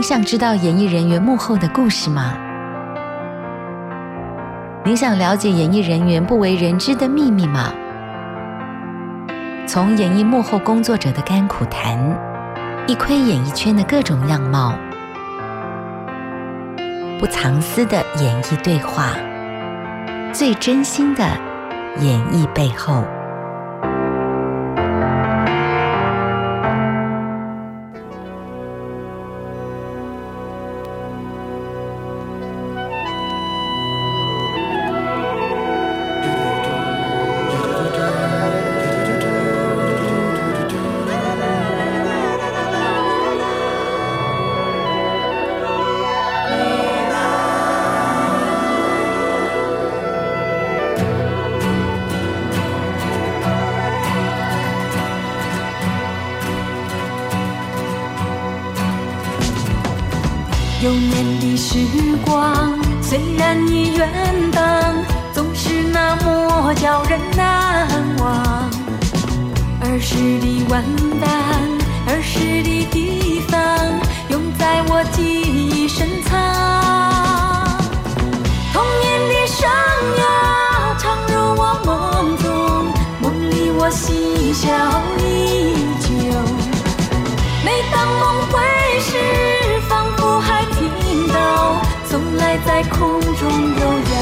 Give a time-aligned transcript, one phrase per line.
[0.00, 2.32] 您想知道演艺人员幕后的故事吗？
[4.82, 7.70] 您想了解演艺人员不为人知的秘密吗？
[9.66, 11.98] 从演艺幕后工作者的甘苦谈。
[12.86, 14.72] 一窥演艺圈的各种样貌，
[17.18, 19.10] 不藏私的演艺对话，
[20.32, 21.22] 最真心的
[21.98, 23.04] 演绎背后。
[92.82, 94.18] 在空中悠扬，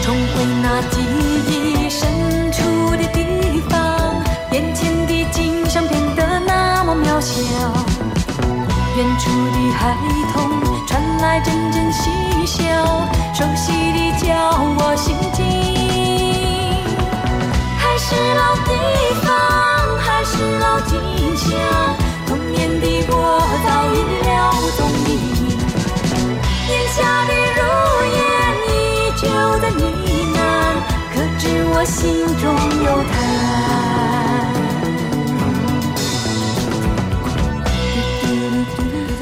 [0.00, 0.96] 重回那记
[1.50, 2.08] 忆深
[2.50, 3.78] 处的地方，
[4.52, 7.42] 眼前的景象变得那么渺小，
[8.96, 9.94] 远处的孩
[10.32, 10.48] 童
[10.86, 12.62] 传来阵阵嬉笑，
[13.34, 14.34] 熟悉的叫
[14.78, 15.44] 我心惊，
[17.76, 18.70] 还是老地
[19.20, 19.28] 方，
[19.98, 20.96] 还是老景
[21.36, 21.50] 象。
[22.52, 23.14] 年的我
[23.64, 23.96] 早已
[24.26, 24.28] 了
[24.76, 25.10] 踪影，
[26.68, 27.58] 眼下的如
[28.16, 28.18] 烟
[28.66, 28.70] 已
[29.16, 29.22] 久
[29.60, 29.82] 的你
[30.34, 30.38] 喃？
[31.12, 31.98] 可知我心
[32.38, 32.42] 中
[32.84, 34.19] 有叹？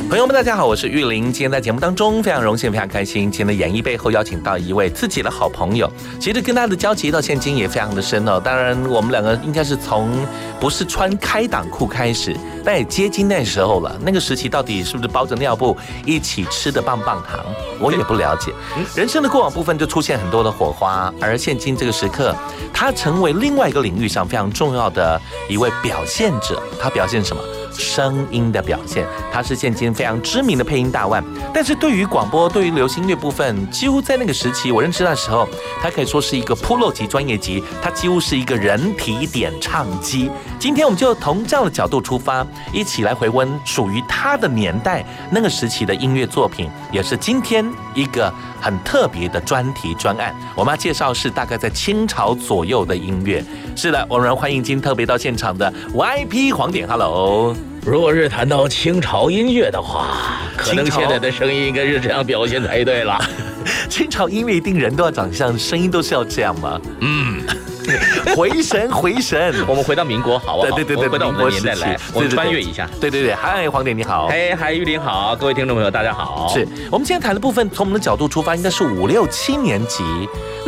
[0.09, 1.25] 朋友们，大家好，我是玉林。
[1.25, 3.31] 今天在节目当中，非常荣幸，非常开心。
[3.31, 8.41] 今天的演绎背后邀请到一位自己的好朋友，其实跟他的交集到现今也非常的深哦。
[8.43, 10.27] 当然，我们两个应该是从
[10.59, 14.01] 不是穿开裆裤开始，但也接近那时候了。
[14.03, 15.77] 那个时期到底是不是包着尿布
[16.07, 17.45] 一起吃的棒棒糖，
[17.79, 18.51] 我也不了解。
[18.95, 22.35] 人生的过往部分就出现很多的火花，而现今这个时刻，
[22.73, 25.21] 他成为另外一个领域上非常重要的
[25.51, 26.63] 一位表现者。
[26.81, 27.43] 他表现什么？
[27.79, 31.25] 声音的表现，他是现今非常知名的配音大腕。
[31.55, 35.49] 但是对于广播、对于流行乐部分，几乎在那个时期，我认识的时候，
[35.81, 40.31] 他可以说是一个 pro 级、专业级，他几乎是一个人体点唱机。
[40.59, 47.65] 今天我们就从这样的角度出发，一起来回温属于他的年代那个时期的音乐作品，也是今天
[47.95, 50.35] 一个很特别的专题专案。
[50.57, 53.45] 我们要介绍是大概在清朝左右的音乐。
[53.77, 57.55] 是的，我们欢迎今天特别到现场的 YP 黄点，Hello。
[57.89, 63.19] 若是谈到清朝音乐的话，可能现在的声音应该是这样表现才对了。
[63.89, 66.79] 清朝音乐一定人都要长相，声音都是要这样吗？
[67.01, 67.41] 嗯。
[68.37, 69.55] 回神，回神！
[69.67, 70.77] 我们回到民国，好不好？
[70.77, 72.87] 对对对对，回到我们的年代来，我们穿越一下。
[73.01, 76.47] 对对对，嗨，黄点你好，哎，嗨，玉林好，各位听众朋友大家好。
[76.53, 80.05] 是我们今天谈的部分，从我们的角度出发，应该是五六七年级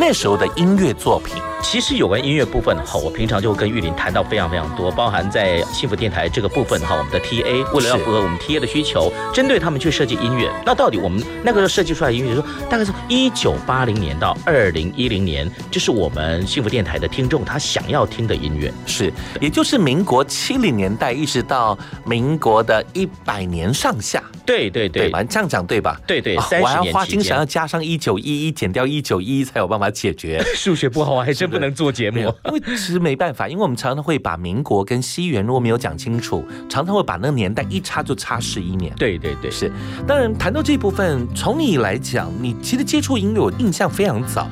[0.01, 1.35] 那时候的音乐作品。
[1.61, 10.51] 其实有关音乐部分哈，我平常就跟玉林谈到非常非常多，包含在幸福电台这个部分哈，我们的 TA 为了要符合我们 TA 的需求，针对他们去设计音乐。
[10.65, 24.23] 那到底我们那个时候设计出来的音乐，说大概是一九八零年到二零一零年，就是我们幸福电台的听众他想要听的音乐，是，也就是民国七零年代一直到民国的一百年上下。
[24.43, 26.01] 对对对，反正这样讲对吧？
[26.07, 30.41] 对对，我还要花精神要加上一九一一，减掉一九一一才有办法解决。
[30.55, 32.19] 数学不好，我还真不能做节目。
[32.19, 38.93] 因为其实没办法，因为我们常常会把民国跟西元如果没有讲清楚，常常会把那个年代一差就差十一年。
[38.95, 39.71] 对对对，是。
[40.07, 44.49] 当然谈到这部分，从你来讲，你其实接触音乐，我印象非常早。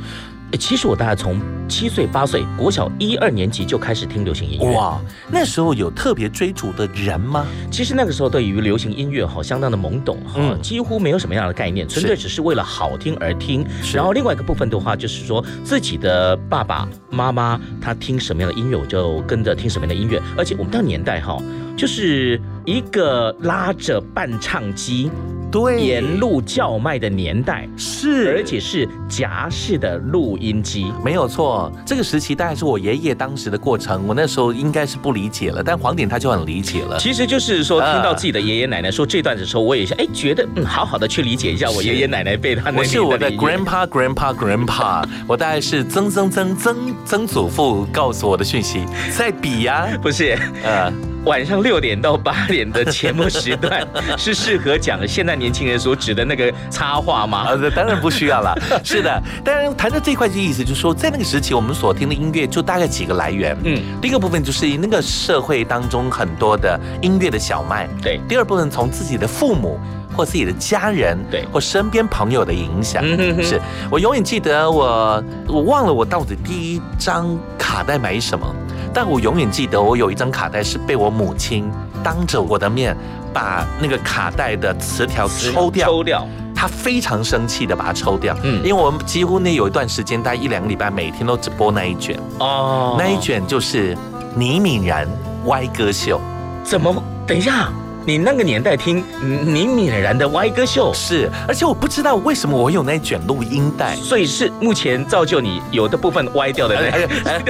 [0.51, 4.75] 诶其实我大概从七岁八岁，国小一二年级就开始听流行音乐。
[4.75, 5.00] 哇，
[5.31, 7.46] 那时候有特别追逐的人吗？
[7.69, 13.63] 其实那个时候对于流行音乐哈相当的懵懂哈，嗯几乎没有什么样的概念，纯粹只是为了好听而听。
[13.94, 20.19] 然后另外一个部分的话，就是说自己的爸爸妈妈他听什么样的音乐，我就跟着听什么样的音乐。
[20.36, 21.38] 而且我们那个年代哈，
[21.78, 25.12] 就是一个拉着伴唱机
[25.52, 25.80] 对。
[25.80, 30.92] 沿路叫卖的年代，是，而且是夹式的录音机。
[31.04, 37.00] 没有错，这个时期大概是我爷爷当时的过程，我那时候应该是不理解了，但黄典他就很理解了。
[37.00, 41.88] 其实就是说，啊听到自己的爷爷奶奶说这段的时候，我也是哎，觉得嗯，好好的去理解一下我是。
[41.88, 48.84] 爷爷奶奶被他那我是我的 grandpa grandpa grandpa，我大概是曾曾曾曾曾祖父告诉我的讯息，
[49.18, 50.38] 在比呀、不是。
[50.64, 50.92] 呃，
[51.30, 53.88] 晚上六点到八点的节目时段
[54.18, 57.46] 是适合讲现在年轻人所指的那个插画吗？
[57.76, 58.58] 当然不需要了。
[58.84, 63.56] 是的，当然谈到这一块的意思，就是说，在那个时期，我们所听的音乐就大概几个来源。
[63.64, 67.88] 嗯，第一个部分就是那个社会当中很多的音乐的小麦。
[68.02, 69.80] 对，第二部分从自己的父母
[70.18, 73.04] 或自己的家人，对或身边朋友的影响。
[73.44, 73.62] 是
[73.92, 78.52] 我永远记得我，我忘了我到底第一张卡带买什么，
[78.94, 81.70] 但我永远记得我有一张卡带是被我母亲
[82.04, 82.96] 当着我的面
[83.34, 85.88] 把那个卡带的磁条抽掉。
[85.88, 88.58] 抽掉，她非常生气的把它抽掉，嗯。
[88.64, 92.96] 因为我们几乎那有一段时间，大概一两个礼拜，每天都只播那一卷，哦。
[92.98, 93.98] 那一卷就是
[94.36, 95.08] 倪敏然
[95.46, 96.20] 歪歌秀，
[96.64, 96.94] 怎么？
[97.28, 97.72] 等一下，
[98.10, 103.96] 你那个年代听倪敏然的歪歌秀，是，而且我不知道为什么我有那一卷录音带。
[103.98, 107.08] 所以是目前造就你有的部分歪掉的那哎。
[107.26, 107.42] 哎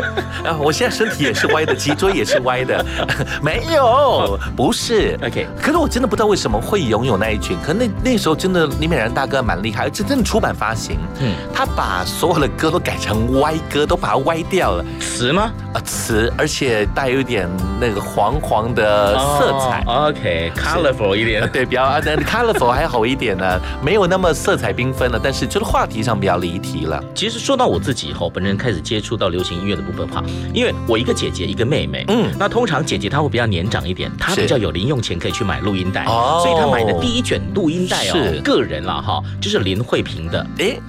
[0.43, 0.49] 哎！
[0.49, 2.85] 啊， 我现在身体也是歪的，脊椎也是歪的，
[3.41, 5.17] 没有，不是。
[5.25, 7.55] OK，可是我真的不知道为什么会拥有那一卷。
[7.65, 14.83] 可那那时候真的李美然大哥蛮厉害，而且真的出版发行，嗯，他把所有的歌都改成歪歌，都把它歪掉了。
[14.99, 15.51] 词吗？
[15.73, 19.85] 啊，词，而且带有一点那个黄黄的色彩。
[20.49, 21.49] 哦 OK，colorful 一点。
[21.51, 21.85] 对，比较
[22.25, 27.03] colorful 还好一点呢，没有那么色彩缤纷了，但是就是话题上比较离题了。
[27.15, 30.23] 其实说到我自己以后，本人开始接触到流行音乐的部分哈，
[30.53, 40.79] 因为我一个姐姐一个妹妹，嗯嗯，那通常姐姐她会比较年长一点，她比较有零用钱可以去买录音带，哦所以她买的第一卷录音带是哦，个人了哈，就是林慧萍的，诶，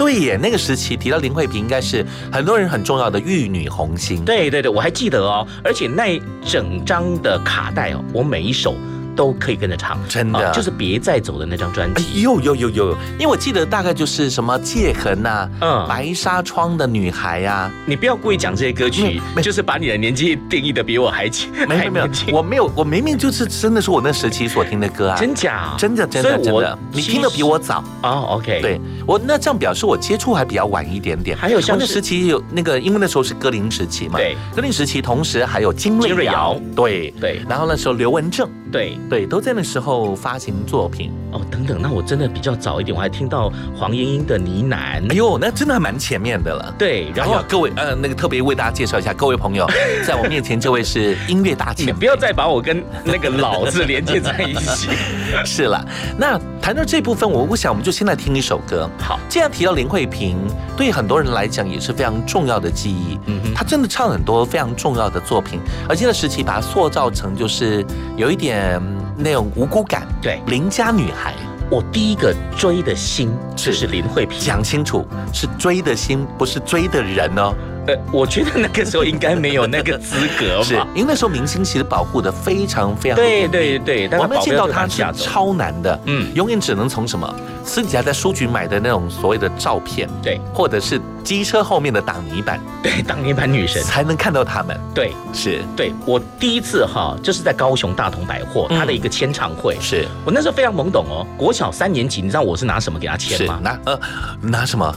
[0.00, 2.02] 对耶，那个时期提到林慧萍，应该是
[2.32, 4.24] 很多人很重要的玉女红星。
[4.24, 8.74] 对对对，我还记得哦，而且那整张的卡带哦，我每一首
[9.20, 10.38] 都可以跟着唱，真的。
[10.38, 15.86] 啊就是别再走的那张专哎辑，有有有有，因为我记得大概就是什么界痕呐、嗯。
[15.86, 25.74] 白纱窗的女孩呀、你不要故意讲这些歌曲，就是把你的年纪定义的比我还轻，没有没有我没有，我明明就是真的是我那时期所听的歌啊，真假？
[25.76, 27.84] 真的真的真的，你听的比我早。
[28.02, 31.36] 哦，OK，对我那这样表示我接触还比较晚一点点。
[31.36, 37.10] 还有像那时期有那个，因为那时候是歌林时期嘛，对，歌林时期同时还有金金瑞瑶，对。
[37.20, 37.42] 对。
[37.48, 38.96] 然后那时候刘文正，对。
[39.10, 41.10] 对，都在那时候发行作品。
[41.32, 44.76] 哦，等等，那我真的比较早一点，我还听到黄莺莺的呢喃。
[45.10, 46.74] 哎呦，那真的还蛮前面的了。
[46.78, 49.66] 对，然后各位呃，那个特别为大家介绍一下，各位朋友，
[50.06, 54.90] 在我面前这位是音乐大你前不要再把我跟那个老字连接在一起。
[55.44, 55.84] 是了。
[56.16, 58.88] 那谈到这部分，我我想我们就先来听一首歌。
[58.98, 60.36] 好，既然提到林慧萍，
[60.76, 63.18] 对很多人来讲也是非常重要的记忆。
[63.26, 67.84] 嗯哼，她真的唱很多非常重要的作品，而且那时期把她塑造成就是
[68.16, 71.34] 有一点嗯那种无辜感，对邻家女孩。
[71.70, 74.40] 我第一个追的星就是林慧萍。
[74.40, 77.54] 讲清楚，是追的心，不是追的人哦。
[77.86, 80.86] 呃，我觉得那个时候应该没有那个资格 是嘛。
[80.94, 85.00] 因为那时候明星其实保护的非常非常的对对对，但我们见到他是。
[85.14, 87.32] 超难的，嗯，永远只能从什么
[87.64, 93.82] 私底下在书局买的那种所谓的照片，对或者是机车后面的挡泥板，对， 挡泥板女神。
[93.82, 94.78] 才能看到他们。
[94.94, 99.76] 对是对，我第一次哈，就是在高雄大同百货嗯他的一个签唱会。
[99.80, 103.58] 是我那时候非常懵懂哦，国小三年级，你知道我是拿什么给他签吗？
[103.62, 103.98] 拿呃
[104.42, 104.94] 拿什么？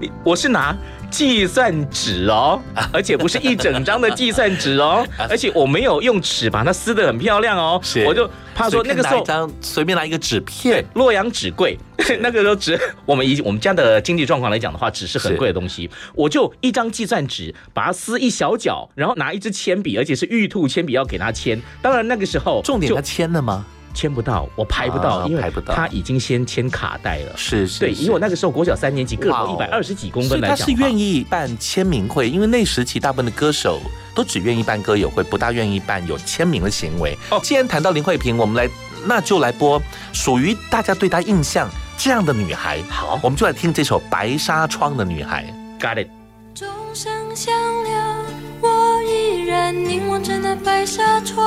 [0.00, 0.74] 你 我是拿
[1.10, 2.60] 计算纸哦，
[2.92, 9.24] 而且不是一整张的计算纸哦， 而且我没有用尺把它撕得很漂亮哦，是我就怕说那个时候随便拿一。
[9.24, 11.76] 张随便拿一个纸片，洛阳纸贵，
[12.20, 15.90] 那个时候纸，我们以我们家的经济状况来讲的话，纸是很贵的东西。
[16.14, 21.60] 我就一张计算纸，把它撕一小角，然后拿一支铅笔，而且是玉兔铅笔要给他签。
[21.82, 23.64] 当然那个时候重点他签了吗？
[23.94, 27.32] 签不到，我排不到，因为啊排不到他已经先签卡带了。
[27.36, 33.80] 是是，对，是以我那个时候国小三年级，个头一百二十几公分来讲的话，是愿意办签名会，因为那时期大部分的歌手
[34.14, 37.16] 都只愿意办歌友会，不大愿意办有签名的行为。
[37.30, 38.70] 哦既然谈到林慧萍，我们来
[39.06, 39.80] 那就来播
[40.12, 42.82] 属于大家对她印象这样的女孩。
[42.88, 43.18] 好。
[43.22, 45.52] 我们就来听这首《白纱窗的女孩》。
[45.82, 46.08] Got it。
[46.54, 48.16] 钟声响了，
[48.60, 51.46] 我依然凝望着那白纱窗，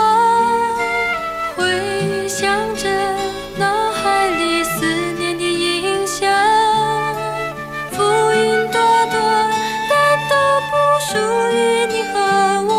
[1.56, 2.90] 回想着
[3.58, 4.86] 脑海里思
[5.18, 6.32] 念的影像。
[7.92, 8.80] 浮云朵
[9.12, 9.16] 朵，
[9.90, 9.92] 但
[10.30, 10.34] 都
[10.70, 11.12] 不属
[11.52, 12.16] 于你和
[12.68, 12.72] 我。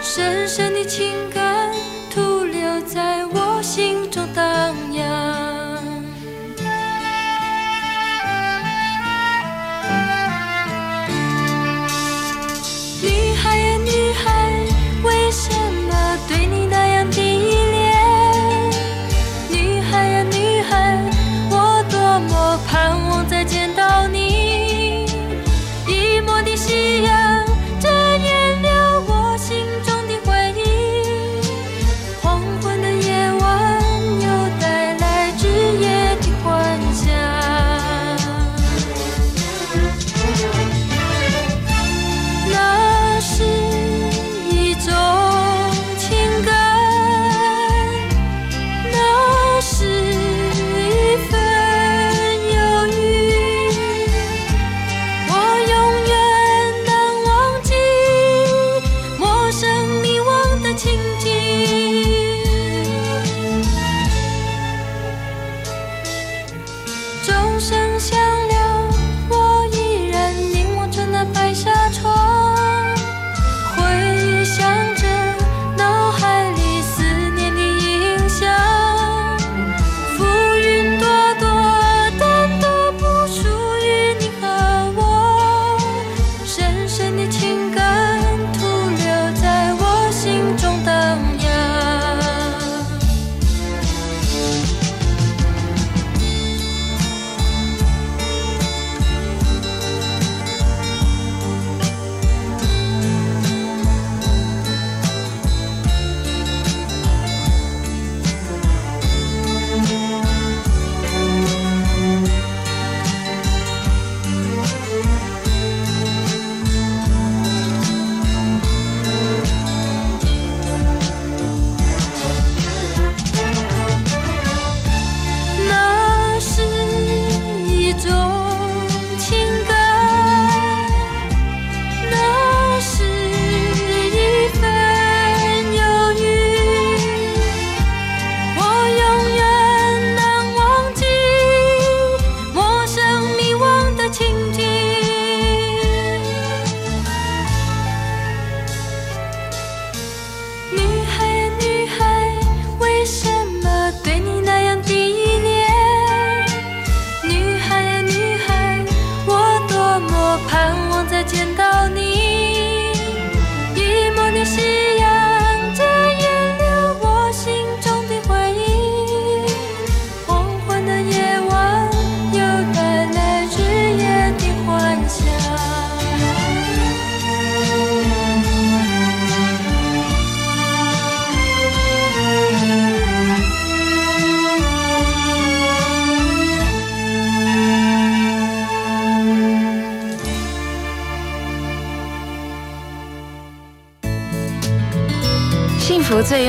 [0.00, 1.51] 深深的情感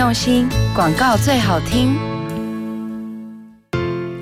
[0.03, 1.98] 用心，广告最好听。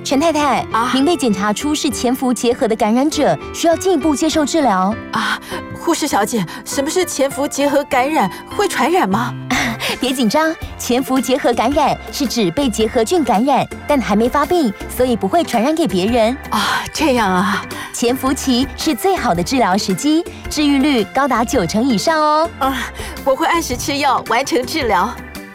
[0.04, 4.94] 陈太太，啊您被检查出是潜伏结核的感染者，需要进一步接受治疗。
[5.12, 5.42] 啊，
[5.74, 8.30] 护士小姐，什么是潜伏结核感染？
[8.56, 9.34] 会传染吗？
[10.00, 16.38] 别紧张，潜伏结核感染是指被结核菌感染，但还没发病，所以不会传染给别人。
[16.52, 22.48] 啊，这样啊，潜伏期是最好的治疗时机，治愈率高达九成以上哦。
[22.60, 22.78] 啊，
[23.26, 25.12] 我会按时吃药，完成治疗。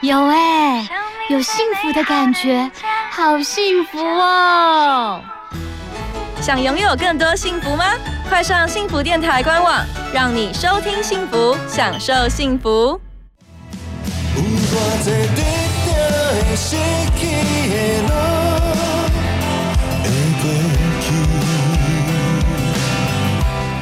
[0.00, 0.86] 有哎，
[1.28, 2.70] 有幸福的感觉，
[3.10, 5.20] 好幸福哦！
[6.40, 7.84] 想拥有更多幸福吗？
[8.28, 13.00] 快上幸福电台官网，让你收听幸福，享受幸福。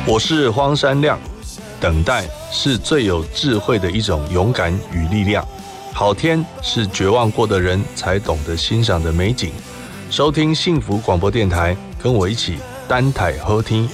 [0.06, 1.18] 我是荒山亮，
[1.78, 5.46] 等待是最有智慧的一种勇敢与力量。
[5.98, 9.50] 好天是绝望过的人才懂得欣赏的美景。
[10.10, 13.88] 收听幸福广播电台，跟我一起单台喝听。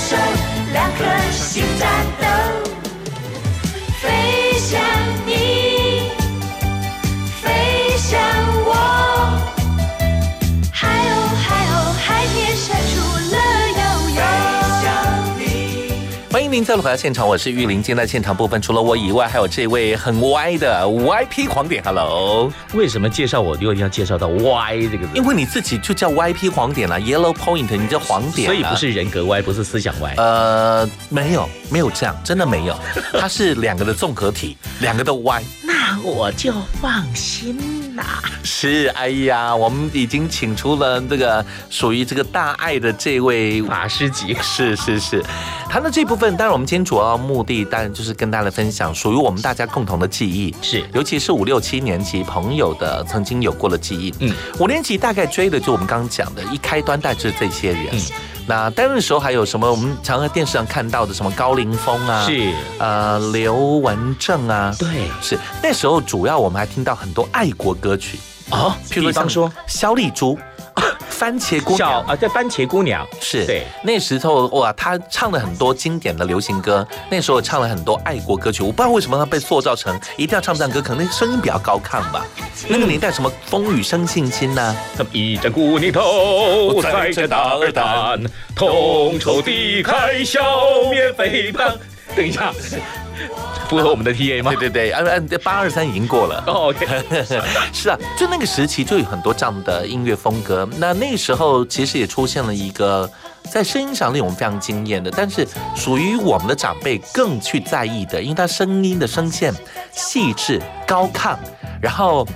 [0.00, 0.16] 握
[0.96, 2.09] 着手，
[16.70, 17.82] 再度回到现场，我是玉林。
[17.82, 21.82] 今天在现场部分，除了我以外，还有这位很歪的 YP 黄点。
[21.82, 25.08] Hello，为什么介绍我又要介绍到歪这个字？
[25.16, 30.14] 因为你自己就叫 YP 黄点啦，Yellow Point，你叫黄点啊，所以不是人格歪，不是思想歪。
[30.16, 32.78] 呃，没有，没有这样，真的没有，
[33.18, 35.42] 它是两个的综合体，两个都歪。
[35.66, 37.58] 那我就放心
[38.00, 38.22] 啦。
[38.42, 45.24] 是，哎呀，我们已经请出了这个属于这个大爱的这位法师级，是是是。
[45.68, 54.12] 谈到这部分，当然我们今天主要目的当然就是跟大家分享属于我们大家共同的记忆，是，尤其是五六七年级朋友的曾经有过的记忆。
[54.18, 57.86] 嗯，五年级大概追的就我们刚刚讲的，一开端大致这些人。
[57.92, 58.00] 嗯。
[58.50, 59.70] 那但那时候还有什么？
[59.70, 68.18] 我们常在电视上看到的什么高凌风啊，是呃刘文正啊，对，是那时候主要我们还听到很多爱国歌曲
[68.50, 70.36] 啊，譬如像说肖丽珠。
[71.08, 73.66] 番茄姑娘啊，对，番茄姑娘是对。
[73.82, 78.62] 那时候哇，她唱了很多经典的流行歌，那时候唱了很多爱国歌曲。
[78.62, 82.24] 我不知道为什么她被塑造成一定要唱这样歌，可能声音比较高亢吧。
[82.68, 88.22] 那个年代什么风雨生信心呐，什么一阵姑娘头，再着大二蛋，
[88.54, 90.40] 同仇敌忾，消
[90.90, 91.74] 灭诽谤。
[92.16, 92.52] 等一下。
[93.68, 94.50] 符合我们的 TA 吗？
[94.50, 96.42] 对对对，按按八二三已经过了。
[96.46, 96.86] 哦，OK，
[97.72, 100.68] 是啊，就那个时期就有很多这样的音乐风格。
[100.78, 103.08] 那那时候其实也出现了一个
[103.50, 109.54] 在声音上令我们非常惊艳的，但是属于我们的长辈更去在意的，因为他声音的声线
[109.92, 111.36] 细致高亢，
[111.80, 112.26] 然后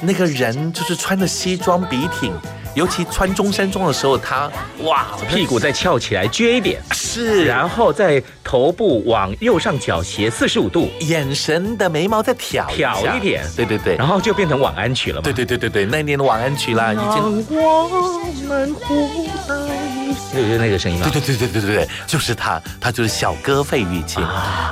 [0.00, 2.32] 那个人就是穿着西装笔挺。
[2.74, 15.22] 尤其穿中山装的时候，他哇，屁股再翘起来撅一点，是，然后在头部往右上角斜四十五度，眼神的眉毛再挑挑一点，对对对，然后就变成晚安曲了嘛。
[15.22, 17.46] 对对对对对，那年的晚安曲啦，已经。
[17.56, 19.56] 我们互道
[20.32, 21.08] 就是那个声音吗？
[21.10, 24.22] 对对对对对对对，就是他，他就是小哥费玉清。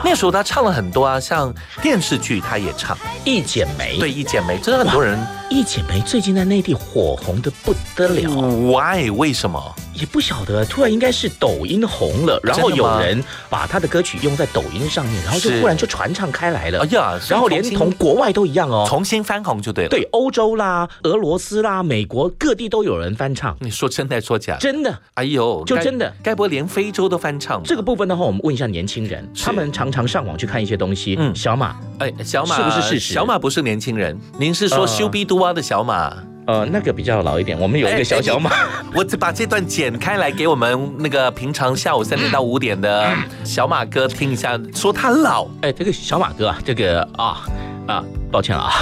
[0.04, 5.18] 那时候他唱了很多啊，像电视剧他也唱《一剪梅》，对《一剪梅》，真的很多人。
[5.48, 9.11] 《一剪梅》最近在内地火红的不得了，Why？
[9.11, 9.74] 为什么？
[9.94, 16.81] 也不晓得，突然应该是抖音红了，然后有人把他的歌曲用在抖音上面，然后就忽然就传唱开来了。
[16.81, 19.90] 哎呀，然后连同国外都一样哦，重新翻红就对了。
[19.90, 23.57] 对，欧洲啦、俄罗斯啦、美国各地都有人翻唱。
[23.61, 24.57] 你说真的说假？
[24.59, 24.98] 真的。
[25.14, 27.62] 哎呦，就真的，该不会连非洲都翻唱？
[27.64, 31.16] 这个部分的话，我们问一下年轻人，他们常常上网去看一些东西。
[31.18, 33.14] 嗯，小马，哎，小马是不是事实？
[33.14, 35.92] 小马不是年轻人，您是说修比杜瓦的小马？
[35.92, 36.32] 呃，
[36.70, 38.50] 那个比较老一点，我们有一个小小马，
[38.94, 43.09] 我只把这段剪开来给我们那个平常下午三点到五点的
[43.44, 45.46] 小马哥听一下，说他老。
[45.62, 47.44] 哎，这个小马哥啊，这个啊
[47.87, 48.72] 啊，抱歉了啊，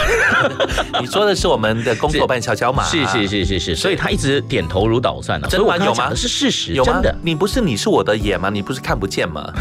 [1.01, 6.15] 你说的是我们的工作办小小马，是是是是是，所以他一直点头如捣蒜的，真的有吗？
[6.15, 7.15] 是事实，有真的。
[7.23, 8.51] 你不是你是我的眼吗？
[8.51, 9.53] 你不是看不见吗？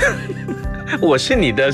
[1.02, 1.72] 我是你的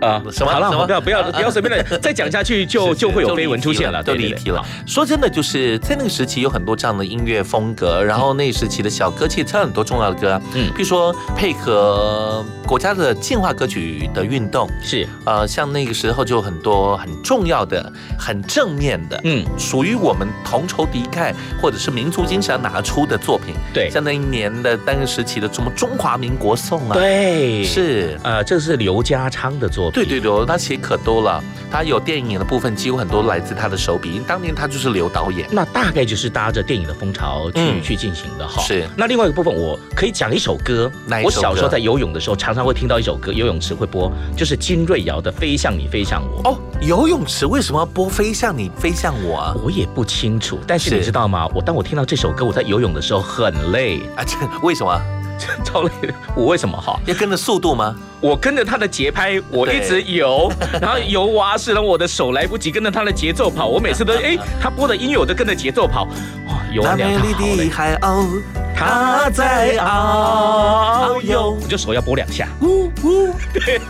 [0.00, 4.64] 啊，什么好了，不要不要不要随便的，再讲下去 就就会有绯闻出现了，都对对对离题了。
[4.86, 10.70] 说真的，就是在那个时期有很多这样的音乐风格，然后那个时期的小歌其实唱很多重要的歌，嗯。
[10.76, 15.06] 比如说配合国家的进化歌曲的运动，是。
[15.24, 23.54] 呃，像那个时候就很多很重要的、很正面的，嗯，属于我们同仇敌忾或者是民族精神要拿出的作品。
[23.74, 23.90] 对。
[23.90, 28.18] 像那一年的那个时期的什么中华民国颂啊，，对，是。
[28.22, 34.10] 呃，这是刘家昌的作品，对对对，他写可多了，他有电影的部分，几乎很多来自他的手笔。
[34.10, 38.62] 因为当年他就是刘导演，那大概就是搭着电影的风潮去、嗯去进行的哈。
[38.62, 40.90] 是那另外一个部分，我可以讲一首歌。
[41.06, 46.42] 哪一首歌我小时候在游泳的时候，常常会听到一首歌，游泳池会播，就是金瑞瑶的《飞向你，飞向我》。
[46.48, 49.54] 哦，游泳池为什么要播《飞向你，飞向我》啊？
[49.62, 51.48] 我也不清楚，但是是你知道吗？
[51.54, 55.00] 我当我听到这首歌，我在游泳的时候很累，啊，这为什么
[55.64, 56.14] 超累的。
[56.34, 56.98] 我为什么哈？
[57.06, 57.94] 要跟着速度吗？
[58.20, 60.50] 我跟着他的节拍，我一直游，
[60.80, 66.04] 然后游蛙式，然后我的手来不及跟着他的节奏跑，我每次都 哎，他播的音乐我都跟着节奏跑，
[66.48, 67.70] 哇，游那完两美丽趟好累的。
[67.70, 68.42] 海鸥，
[68.76, 71.58] 它在遨游。
[71.60, 73.80] 我就手要拨两下，呜呜，对，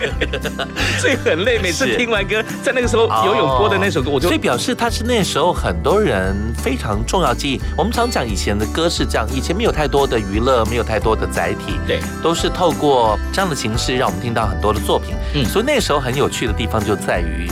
[0.98, 1.58] 所以很累。
[1.58, 7.60] 每次听完歌，在那个时候游泳播的那首歌，我就所以表示他是那时候很多人非常重要记忆。
[7.76, 15.14] 我们常讲以前的歌是这样，以前没有太多的娱乐，没有太多的载体，对，都是透过这样的形式让我们听到很多的作品。
[15.34, 17.48] 嗯所以那时候很有趣的地方就在于，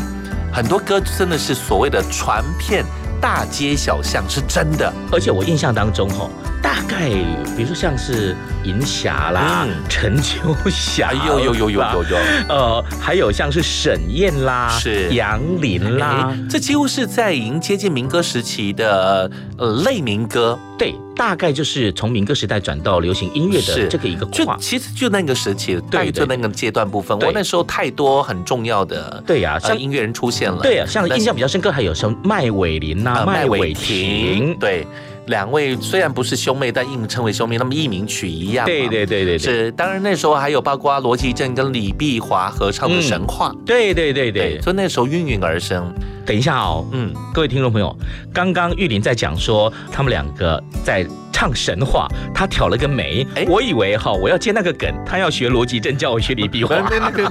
[0.52, 2.84] 很多歌真的是所谓的传遍
[3.20, 4.92] 大街小巷，是真的。
[5.12, 6.28] 而且我印象当中哈，
[6.62, 7.08] 大概
[7.56, 12.16] 比如说像是银霞啦、嗯陈秋霞啦，哎呦呦呦呦呦呦！
[12.48, 24.56] 呃，还有像是沈燕啦、是杨林啦哎，这几乎是在已经接近民歌时期的呃类民歌，对，大概就是从民歌时代转到流行音乐的是这个一个就跨。
[24.58, 27.18] 其实就那个时期，大概对就那个阶段部分。
[27.18, 34.86] 对我那时候太多很重要的对呀、像呃音乐人出现了，对呀，像印象比较深刻，还有什么麦伟林呐、呃麦伟霆，对。
[35.26, 38.64] 两位虽然不是兄妹，但硬称为兄妹，那么艺名曲一样。
[38.66, 44.60] 对对对对对，是，当然那时候还有包括罗琦正跟李碧华合唱的《神话》对对对对。
[44.60, 45.92] 所以那时候应运而生。
[46.24, 47.96] 等一下哦，嗯，各位听众朋友，
[48.32, 51.06] 刚刚玉林在讲说他们两个在
[51.36, 56.74] 唱神话，他挑了个眉，我以为哈我要接那个梗，他要学罗吉正，叫我学李碧华，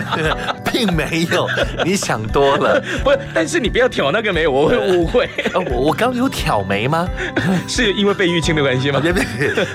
[0.71, 1.47] 并没有，
[1.83, 2.79] 你想多了。
[3.03, 5.27] 不是，但是你不要挑那个眉，我会误会。
[5.55, 7.09] 呃我我刚有挑眉吗？
[7.67, 9.01] 是因为被玉清的关系吗？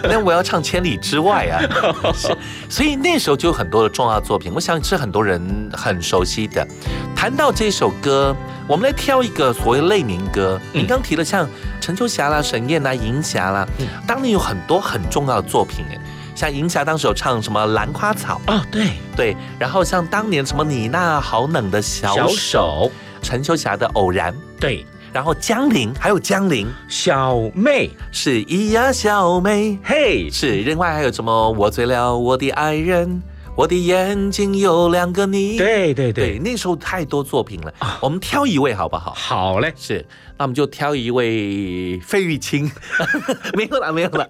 [0.05, 1.59] 那我要唱千里之外啊。
[2.15, 2.29] 是，
[2.69, 6.65] 所以那时候就有很多的重要作品，我想是很多人很熟悉的。
[7.17, 8.35] 谈到这首歌，
[8.69, 10.57] 我们来挑一个所谓类民歌。
[10.73, 11.49] 您刚提了像
[11.81, 13.67] 陈秋霞啦、沈燕啦、银霞啦，
[14.07, 16.01] 当年有很多很重要的作品哎。
[16.35, 18.93] 像银霞当时有唱什么《兰花草》哦，对。
[19.15, 31.51] 对，然后像当年什么你那好冷的小小手，陈秋霞的《偶然》，对，然后江玲还有江玲小妹，是咿呀小妹，嘿，是，另外还有什么？
[31.51, 33.23] 我醉了我的爱人，
[33.55, 35.59] 我的眼睛有两个你。
[35.59, 39.13] 对对对，对，那时候太多作品了，我们挑一位好不好？
[39.15, 40.07] 好嘞，是，
[40.41, 42.65] 那我们就挑一位费玉清，
[43.53, 44.27] 没有了，没有了，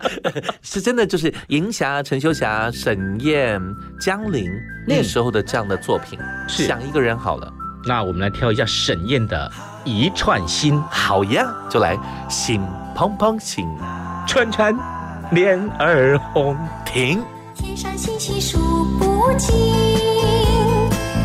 [0.61, 3.63] 是真的就是银霞、陈秋霞、沈燕、
[4.01, 4.51] 江玲
[4.89, 6.19] 那时候的这样的作品。
[6.49, 6.67] 是。
[6.67, 7.49] 想一个人好了，
[7.87, 9.49] 那我们来挑一下沈燕的
[9.89, 11.97] 《一串心》，好呀，就来
[12.29, 12.61] 心
[12.93, 13.65] 怦怦心
[14.27, 14.77] 串串
[15.31, 17.23] 脸儿红，停。
[17.55, 18.59] 天上星星数
[18.99, 19.57] 不尽，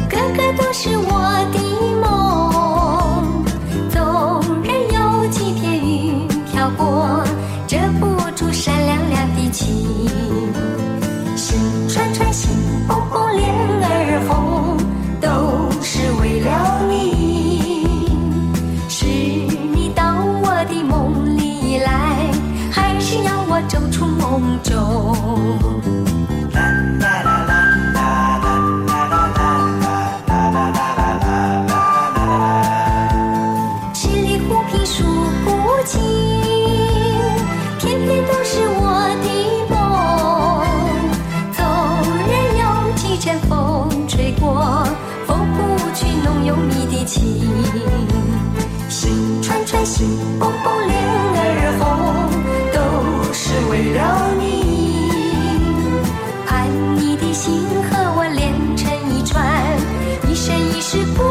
[0.08, 1.95] 个个都是我的
[9.56, 9.74] 情。
[11.38, 12.50] 心串串，心
[12.88, 14.78] 蹦蹦，脸儿红，
[15.22, 17.88] 都是为了你。
[18.90, 20.04] 是你到
[20.44, 22.30] 我的梦里来，
[22.70, 25.85] 还是要我走出梦中？
[49.86, 51.86] 心，蹦蹦，脸儿红，
[52.74, 52.78] 都
[53.32, 54.00] 是为了
[54.40, 54.44] 你。
[56.48, 58.44] 盼你的心和我连
[58.76, 59.46] 成一串，
[60.28, 61.24] 一生一世不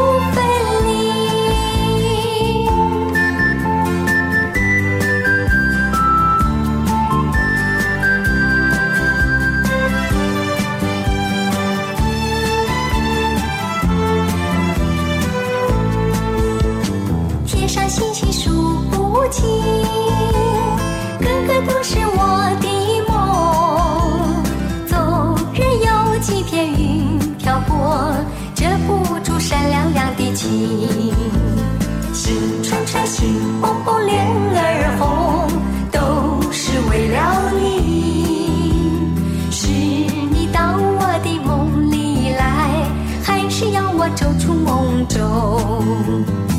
[45.15, 46.54] 手？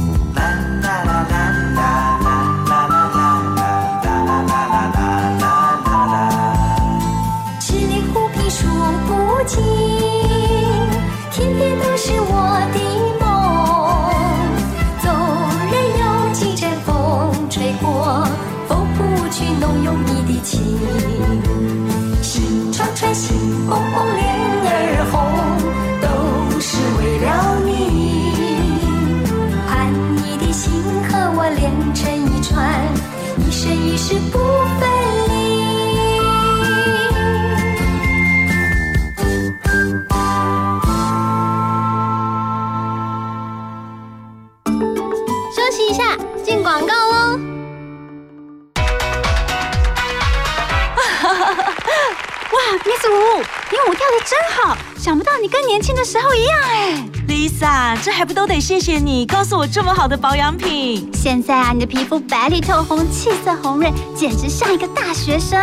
[54.16, 57.08] 的真好，想不到你跟年轻的时候一样哎。
[57.28, 61.10] Lisa，这还不都得谢谢你告诉我这么好的保养品？
[61.12, 65.60] 现在啊，你的皮肤白里透红，气色红润，简直像一个大学生。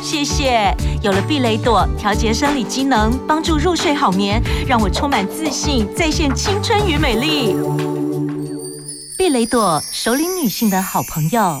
[0.00, 7.56] 谢谢，有了避雷朵调节生理机能，帮助入睡好眠，让我充满自信，再现青春与美丽。
[9.16, 11.60] 避雷朵，首领女性的好朋友。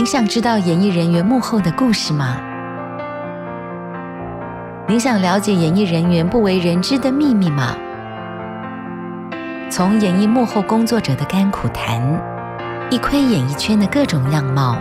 [0.00, 2.38] 您想知道演艺人员幕后的故事吗？
[4.88, 7.76] 您想了解演艺人员不为人知的秘密吗？
[9.68, 12.00] 从演艺幕后工作者的甘苦谈，
[12.88, 14.78] 一窥演艺圈的各种样貌，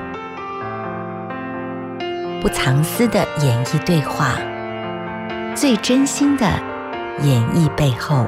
[2.41, 4.37] 不藏私的演艺对话，
[5.53, 6.45] 最真心的
[7.23, 8.25] 演艺背后。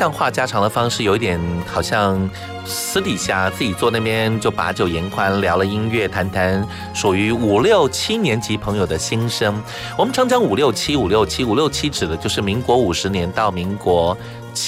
[0.00, 2.18] 像话家常的方式，有一点好像
[2.64, 9.62] 私底下自己坐那边就把酒言欢，聊了音乐，谈谈属于五六七年级朋友的心声。
[9.98, 14.16] 我们常讲五六七五六七五六七指的就是民国五十年到民国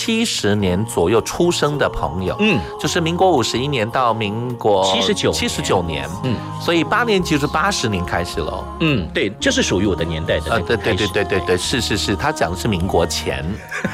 [0.02, 8.64] 七十年左右出生的朋友，嗯，就是民国五十一年到民国七十九七十九年，嗯，所以八年级就是八十年开始了。
[8.80, 13.44] 嗯，对，这是属于我的年代的呃，对对对对对对，是是是，他讲的是民国前，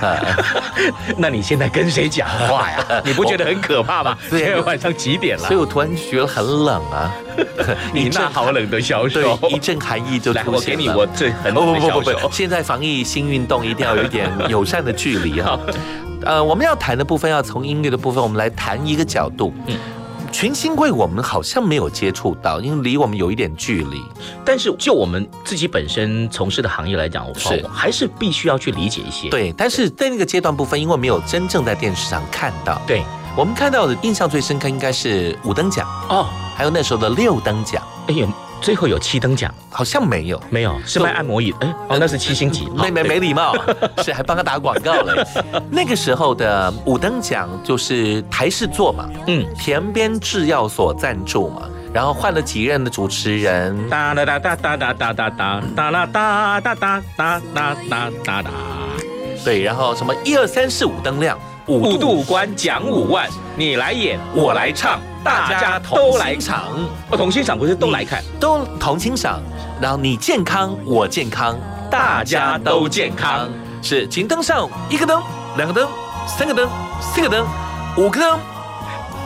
[0.01, 0.17] 呃，
[1.19, 2.83] 那你现在跟谁讲话呀？
[3.05, 4.17] 你不觉得很可怕吗？
[4.31, 5.61] 对现在晚上几点了所以？
[5.61, 7.13] 我突然觉得很冷啊，
[7.93, 12.31] 你那好冷的小手，对，一阵寒意就来，出我给你现了我最很不冷的小不不不。
[12.33, 15.59] 现在防疫新运动一定要有一点友善的距离哈。
[16.25, 19.53] 呃，我们要谈的部分要从音乐的部分，我们来谈一个角度。
[19.67, 19.77] 嗯
[20.31, 24.05] 群星会我们好像没有接触到，因为离我们有一点距离。
[24.45, 29.31] 但是就我们自己本身从事的行业来讲，是哦还是必须要去理解一些。
[29.31, 33.03] 对，但是在那个阶段部分，因为没有真正在电视上看到，对，
[33.35, 38.29] 我们看到的印象最深刻应该是五等奖哦，还有那时候的六等奖，哎呦，
[38.61, 40.41] 最后有七等奖，好像没有。
[40.51, 43.55] 没有是卖按摩椅，哎，哦，那是七星级， 没没没礼貌，
[44.03, 45.27] 是还帮他打广告了。
[45.71, 58.51] 那个时候的五等奖就是台视做嘛，嗯，田边制药所赞助嘛，然后换了几任的主持人，哒哒哒哒哒哒哒哒哒哒啦哒哒哒哒哒哒哒哒。
[59.45, 61.39] 对，然后什么一二三四五灯亮，
[61.69, 66.65] 五度关奖五万，你来演，我来唱，大家都来同欣赏，
[67.11, 69.43] 哦，同欣赏不是都来看，都同欣赏，
[69.79, 71.59] 然后你健康，我健康，
[71.91, 73.51] 大家都健康。
[73.83, 75.23] 是，请登上一个灯，
[75.59, 75.87] 两个灯，
[76.27, 76.67] 三个灯，
[77.03, 77.47] 四个灯，
[77.99, 78.58] 五个灯。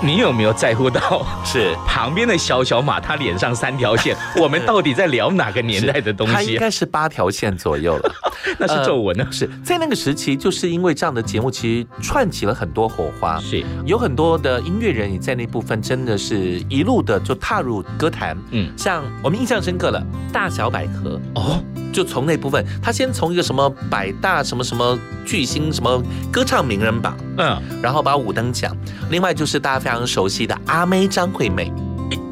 [0.04, 4.16] 你有没有在乎到是 旁边的小小马，他脸上三条线？
[4.36, 6.58] 我们到底在聊哪个年代的东西应？
[6.58, 8.12] 该是八条线左右了。
[8.58, 9.24] 那是皱纹呢？
[9.30, 13.38] 是在那个时期，就是因为这样的节目，其实串起了很多火花。
[13.38, 18.36] 是有很多的音乐人也在那部分真的是一路的就踏入歌坛。
[18.50, 21.62] 嗯，像我们印象深刻了，大小百合哦，
[21.92, 26.02] 就从那部分，他先从一个什么百大什么什么巨星什么
[26.33, 28.76] 歌唱名人榜，嗯，然后把五等奖，
[29.11, 31.72] 另外就是大家非常熟悉的阿妹张惠妹。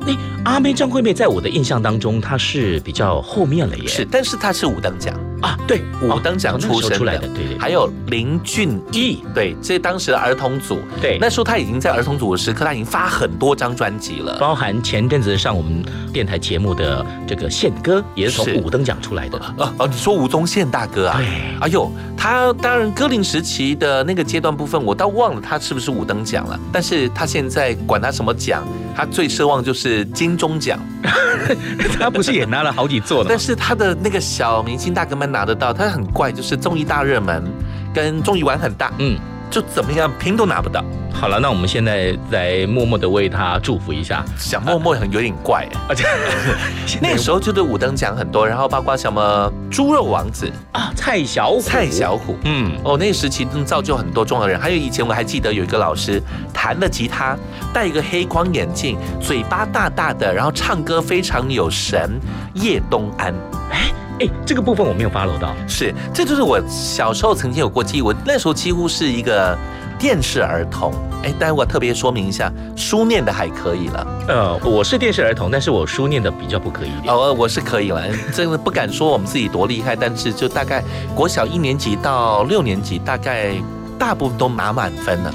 [0.01, 3.87] 那阿妹张惠妹在我的印象当中，她是比较后面了耶。
[3.87, 7.59] 是，但是她是五等奖啊，对，五等奖出身时候出来的，对对。
[7.59, 19.39] 还有林俊逸，对，这当时的儿童组，对那时候他已经在儿童组的时刻，他已经发很多张专辑了，包含前阵子上我们电台节目的这个宪哥，也是从是五等奖出来的。
[19.57, 21.17] 哦哦，你说吴宗宪大哥啊？
[21.19, 21.27] 对，
[21.61, 26.59] 哎呦，他当然歌龄时期的那个阶段部分，我倒忘了他是不是五等奖了。
[26.73, 30.79] 但是他现在管他什么奖，他最奢望就是金钟奖。
[31.99, 33.39] 他不是也拿了好几座了但？
[33.39, 37.43] 是他的那个小明星大哥们拿得到，他很怪，就是综艺大热门
[37.95, 39.19] 跟综艺玩很大，嗯，
[39.51, 40.83] 就怎么样拼都拿不到。
[41.13, 44.25] 好了，那我们现在来默默的为他祝福一下。
[44.39, 46.07] 想默默很有点怪哎，而且
[47.03, 54.59] 那个时候就是五等奖很多，然后包括什么猪肉王子啊，蔡小虎，蔡小虎，嗯，哦，那个时期真的造就很多重要的人。
[54.59, 56.23] 还有以前我还记得有一个老师
[56.55, 57.37] 弹了吉他，
[57.75, 62.19] 戴一个黑框眼镜，嘴巴大大的，然后唱歌非常有神，
[62.55, 63.35] 叶东安。
[63.71, 63.93] 哎，
[64.45, 65.55] 这个部分我没有 follow 到。
[65.69, 68.03] 是，这就是我小时候曾经有过记忆。
[68.03, 69.57] 我那时候几乎是一个
[69.99, 70.93] 电视儿童。
[71.23, 74.07] 哎，但我特别说明一下，书念的还可以了。
[74.27, 77.15] 呃，我是电视儿童，但是我书念的比较不可以一点。
[77.15, 78.03] 哦，我是可以了，
[78.33, 80.83] 真的不敢说我们自己多厉害，但是就大概
[81.15, 83.53] 国小一年级到六年级，大概
[83.99, 85.35] 大部分都拿满分了。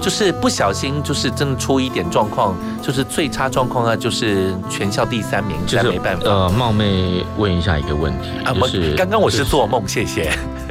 [0.00, 6.22] 就是不小心，就是真的出一点状况，就是最差状况啊，就是全校第三名，实在没办法。
[6.24, 10.32] 呃，冒昧问一下一个问题，就是刚刚我是做梦，谢谢。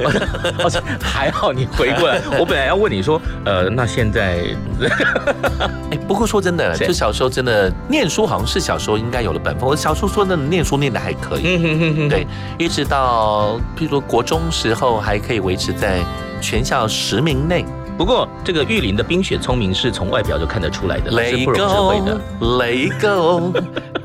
[0.64, 4.42] 而且还好你回过来，我本来要问你说，呃，那现在，
[5.92, 9.68] 哎，不过说真的，就小时候真的念书，好像是小时候应该有了本分。
[9.68, 12.26] 我小时候说真的，念书念的还可以，对，
[12.58, 16.00] 一直到譬如说国中时候还可以维持在
[16.40, 17.64] 全校十名内。
[18.00, 22.18] 不过这个玉林的冰雪聪明是从外表就看得出来的，是 Let 不容的。
[22.40, 23.52] let go，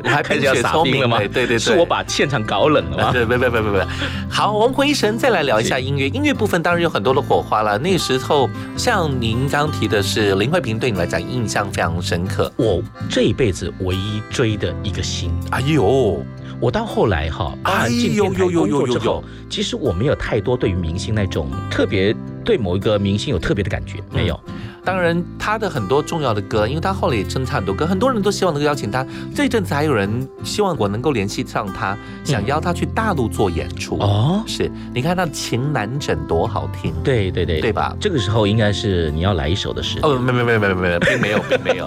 [0.03, 1.17] 我还冰雪聪明了吗？
[1.19, 3.13] 对对对，是我把现场搞冷了吗？
[3.13, 3.87] 对，别别别别别，
[4.29, 6.09] 好，我们回神再来聊一下音乐。
[6.09, 7.77] 音乐部分当然有很多的火花了。
[7.77, 12.51] 那时候，像您刚提的是林慧萍，对你来讲印象非常深刻。
[12.57, 16.21] 我这一辈子唯一追的一个星，哎呦，
[16.59, 22.13] 我到后来哈，包含进电台工作之后，其实我没有太多对于明星那种特别
[22.45, 24.39] 对某一个明星有特别的感觉，没有。
[24.83, 29.03] 当然，他的很多重要的歌，因为他后来也真唱很多歌，很多人都希望能够邀请他。
[29.33, 33.97] 这阵子还有人希望我能够联系上他，想邀他去大陆做演出。
[33.97, 37.97] 哦，是，你看他《情难枕》多好听，对对对，对吧？
[37.99, 40.11] 这个时候应该是你要来一首的时候。
[40.11, 41.85] 哦，没没没没没没，并没有，并没有，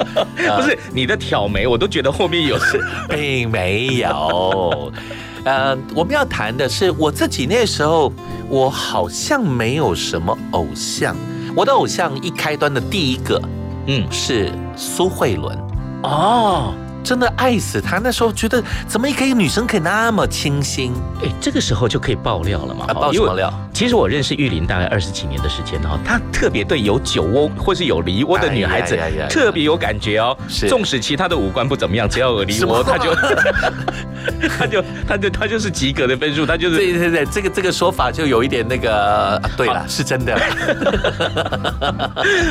[0.57, 4.93] 不是你的挑眉，我都觉得后面有事， 并没有。
[5.45, 8.13] 呃，我们要谈的是我自己那时候，
[8.49, 11.17] 我好像没有什么偶像。
[11.57, 13.41] 我的偶像一开端的第一个，
[13.87, 15.59] 嗯，是苏慧伦。
[16.03, 16.73] 哦，
[17.09, 17.99] 真的爱死他。
[17.99, 20.93] 那时候觉得，怎么一个女生可以那么清新？
[21.25, 22.85] 哎，这个时候就可以爆料了嘛？
[22.87, 23.51] 啊爆什么料？
[23.73, 28.99] 其实我认识玉林大概二十几年的时间哈，她特别对有酒窝或是有梨窝的女孩子
[29.31, 30.37] 特别有感觉哦。
[30.49, 33.15] 是纵使其他的五官不怎么样，只要有梨窝，她就
[34.59, 40.39] 他就他就他就是及格的分数，他就是对对对，这个这个说法就有一点那个，啊对了，是真的。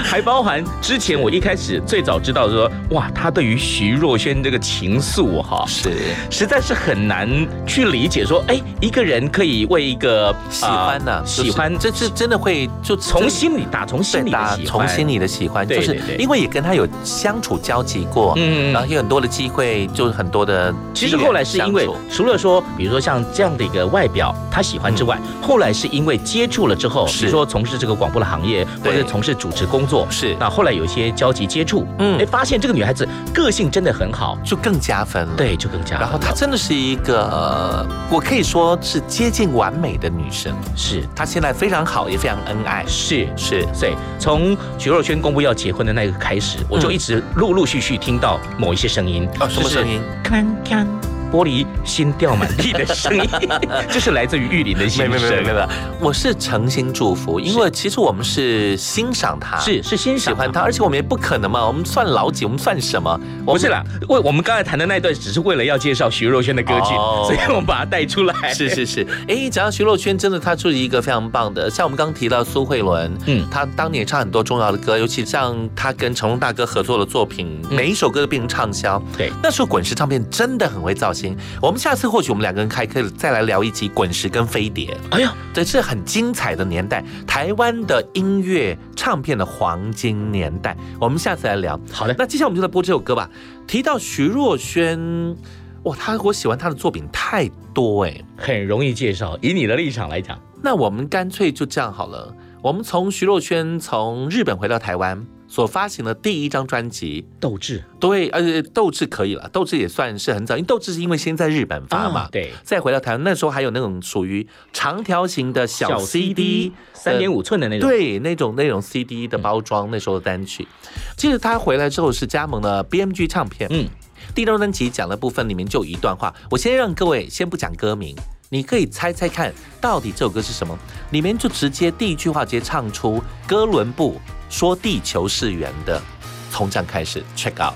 [0.03, 5.91] 还包含之前我一开始最早知道说，哇，他对于徐若瑄这个情愫哈，是。
[6.29, 7.27] 实在是很难
[7.65, 30.33] 去理解说，哎，一个人可以为一个喜欢呢、呃喜欢，这这真的会就从心里打从心里打，从心里的喜欢，就是因为也跟他有相处交集过，嗯然后有很多的机会，就是很多的其实后来是因为除了说，比如说像这样的一个外表他喜欢之外，后来是因为接触了之后，比如说从事这个广播的行业，或者从事主持工作，是。
[30.39, 32.17] 那后来有一些交集接触，嗯。
[32.17, 35.33] 哎，发现这个女孩子个性真的很好，就更加分了。
[35.35, 35.99] 对，就更加分。
[35.99, 40.53] 然后她真的是一个，呃我可以说是接近完美的女生。
[40.75, 42.83] 是她现在非常好，也非常恩爱。
[42.87, 49.27] 是是，所以从徐若瑄公布要结婚的那个开始，我就一直陆陆续续听到某一些声音。
[49.39, 50.01] 哦什么声音？
[50.23, 50.85] 锵锵。
[51.31, 53.29] 玻璃心掉满地的声音，
[53.89, 55.09] 这是来自于玉林的心声。
[55.09, 55.67] 没有没有没有
[55.99, 63.19] 我是诚心祝福，因为其实我们是欣赏他，是是欣赏喜欢他，而且我们也不可能嘛，我们算老几，我们算什么？
[63.45, 68.53] 不是啦，为我们刚才谈的那段，只是为了要介绍徐若瑄的歌剧，哦所以我们把它带出来。
[68.53, 79.01] 是是是，哎，讲到徐若瑄，真的她就是一个非常棒的，像我们刚刚提到苏慧伦，嗯，她当年唱很多重要的歌，尤其像她跟成龙大哥合作的作品，每一首歌都变成畅销。
[79.17, 81.35] 对，那时候滚石唱片真的很会造型。
[81.61, 84.95] 我们下次或许我们两个人还可以再来聊一集滚石跟飞碟。
[85.09, 90.77] 哎呀，这是很精彩的年代，台湾的音乐唱片的黄金年代。
[91.01, 91.79] 我们下次来聊。
[91.91, 93.29] 好的，那接下来我们就来播这首歌吧。
[93.65, 95.35] 提到徐若瑄，
[95.83, 99.37] 哇，她我喜欢她的作品太多哎、很容易介绍。
[99.41, 102.33] 以你的立场来讲，那我们干脆就这样好了。
[102.61, 117.89] 我们从徐若瑄从日本回到台湾所发行的第一张专辑《斗志》，对，而且，斗志可以了，斗志也算是很早，因为斗志是因为先在日本发嘛，啊对，再回到台湾，那时候还有那种属于长条形的小小 CD，三点五寸的那种。
[117.89, 120.67] 对，那种那种 CD 的包装，那时候的单曲。
[121.15, 123.87] 其实他回来之后是加盟了 BMG 唱片，嗯，
[124.35, 128.15] 第六专辑讲的部分里面就有一段话，我先让各位先不讲歌名。
[128.49, 130.77] 你可以猜猜看，到底这首歌是什么？
[131.11, 136.01] 里面就直接第一句话直接唱出哥伦布说地球是圆的，
[136.49, 137.73] 从这开始 check out。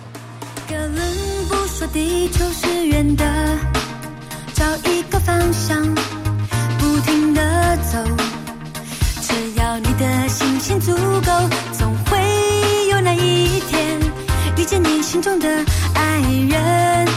[0.67, 0.97] 哥伦
[1.47, 3.25] 布说地球是圆的，
[4.53, 5.83] 找一个方向，
[6.79, 7.99] 不停的走。
[9.21, 11.31] 只要你的信心足够，
[11.77, 12.17] 总会
[12.89, 13.99] 有那一天
[14.57, 15.47] 遇见你心中的
[15.93, 17.07] 爱人。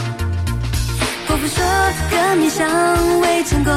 [1.27, 1.63] 国父说
[2.11, 3.73] 革命尚未成功，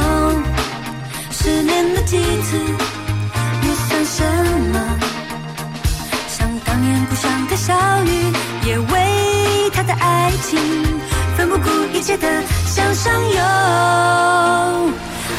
[1.30, 2.58] 失恋了几次
[3.62, 4.24] 又算什
[4.72, 4.87] 么？
[7.68, 10.58] 想当年故乡的小雨，也为他的爱情
[11.36, 12.26] 奋不顾一切的
[12.66, 13.40] 向上游。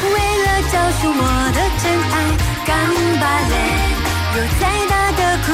[0.04, 2.14] 为了教训我的真爱，
[2.64, 2.70] 干
[3.20, 3.54] 巴泪！
[4.36, 5.48] 有再大的苦，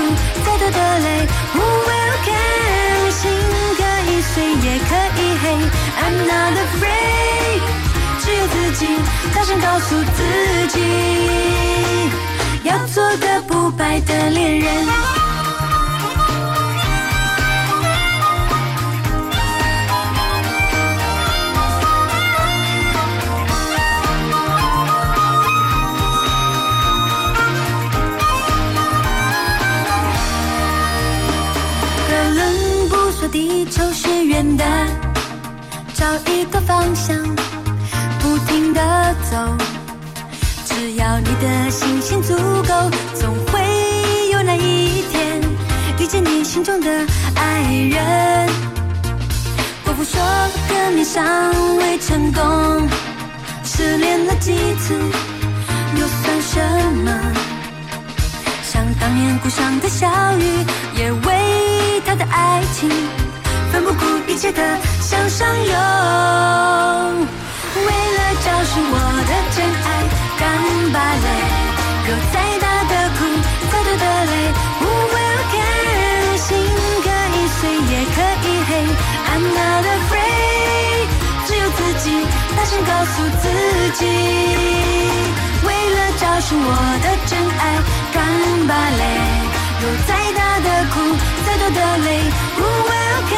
[0.44, 1.08] 再多的泪
[1.54, 3.08] ，Who will care？
[3.10, 3.20] 心
[3.78, 5.44] 可以碎，也可以黑
[6.02, 7.64] ，I'm not afraid。
[8.20, 8.80] 只有自己
[9.34, 10.18] 大声告诉自
[10.68, 10.76] 己，
[12.64, 15.15] 要做个不败的恋人。
[33.66, 34.64] 说地球是圆的，
[35.94, 37.16] 找一个方向，
[38.20, 39.36] 不停的走。
[40.64, 45.40] 只要你的信心足够，总会有那一天
[45.98, 46.90] 遇见你心中的
[47.34, 48.48] 爱人。
[49.84, 50.20] 国父说
[50.68, 51.24] 革命尚
[51.78, 52.88] 未成功，
[53.64, 54.94] 失恋了几次
[55.98, 56.60] 又算什
[57.04, 57.12] 么？
[58.62, 60.08] 想当年故乡的小
[60.38, 60.44] 雨，
[60.96, 62.88] 也为他的爱情
[63.76, 64.62] 奋不顾一切的
[65.02, 65.74] 向上游。
[67.76, 68.96] 为了找寻我
[69.28, 69.86] 的真爱，
[70.40, 70.42] 干
[70.94, 71.28] 巴嘞！
[72.08, 73.20] 有再大的苦，
[73.70, 74.34] 再多的累
[74.80, 76.40] ，Who will care？
[76.40, 76.48] 心
[77.04, 77.06] 可
[77.36, 78.70] 以碎，也可以黑
[79.28, 81.08] ，I'm not afraid。
[81.46, 82.24] 只有自己
[82.56, 83.44] 大声告诉自
[83.92, 84.00] 己，
[85.66, 86.72] 为了找寻我
[87.04, 87.62] 的真爱，
[88.14, 88.16] 干
[88.66, 89.04] 巴嘞！
[90.64, 90.94] 的苦
[91.44, 92.08] 再多的累
[92.56, 93.32] 不为 ok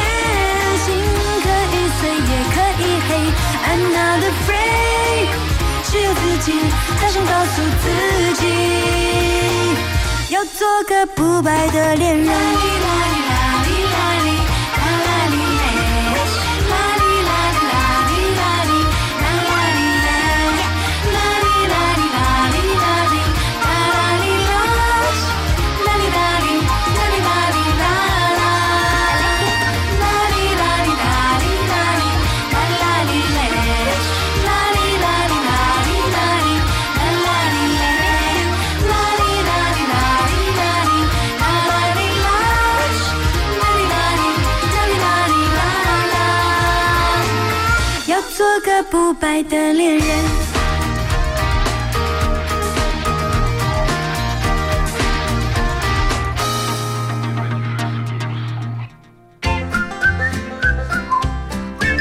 [0.89, 0.97] 心
[1.43, 3.09] 可以碎也可以黑。
[3.69, 5.27] I'm not afraid，
[5.83, 6.47] 只有自己
[6.99, 7.85] 大声告诉自
[8.41, 8.43] 己，
[10.29, 13.18] 要做个不败的恋人。
[49.29, 50.07] 爱的恋人。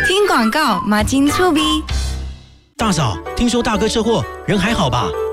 [0.07, 1.61] 听广告，马金粗逼。
[2.79, 5.07] 大嫂，听说大哥车祸，人还好吧？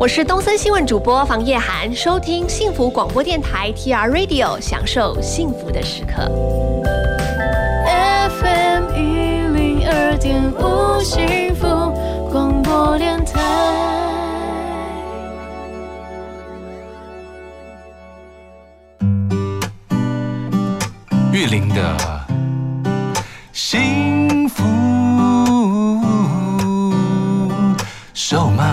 [0.00, 6.24] 我是东森新闻主播房叶涵，收听幸福广播电台 TR Radio，享受幸福的时刻。
[7.84, 11.66] FM 一零二点五幸福
[12.32, 13.42] 广播电台。
[21.30, 21.94] 玉林的
[23.52, 24.64] 幸福
[28.14, 28.69] ，so much。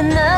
[0.00, 0.29] 样的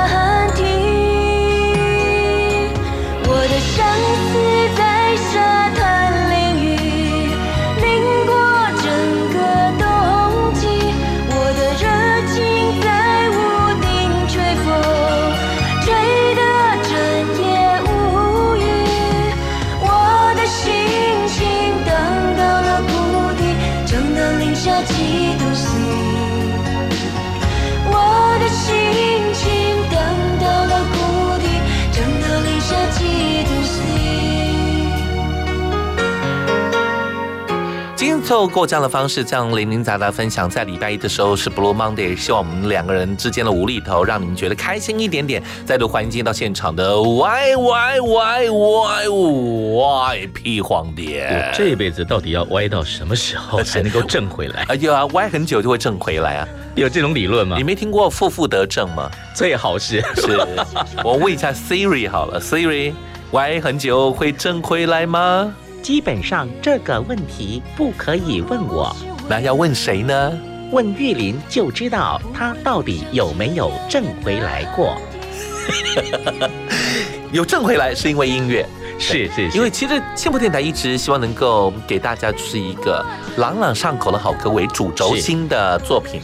[38.32, 45.42] 透过这样的方式，这样零零杂杂分享，在礼拜一的时候是 Blue Monday，希望我们两个人之间的无厘头，让你们觉得开心一点点。
[45.66, 54.62] 再度欢迎今天到现场的 Y Y Y Y Y P 黄蝶我，这辈子到底要歪到什么时候才能够正回来？
[54.72, 56.48] 哎呀，歪很久就会正回来啊！
[56.74, 57.58] 有这种理论吗？
[57.58, 59.10] 你没听过负负得正吗？
[59.34, 60.40] 最好是是，
[61.04, 62.94] 我问一下 Siri 好了，Siri，
[63.32, 65.54] 歪很久会正回来吗？
[65.82, 68.94] 基本上这个问题不可以问我，
[69.28, 70.32] 那要问谁呢？
[70.70, 74.96] 问玉林就知道他到底有没有挣回来过。
[77.32, 78.64] 有挣回来是因为音乐，
[78.98, 83.04] 是是是因为其实幸福电台一直希望能够给大家就是一个
[83.36, 86.20] 朗朗上口的好歌为主轴心的作品。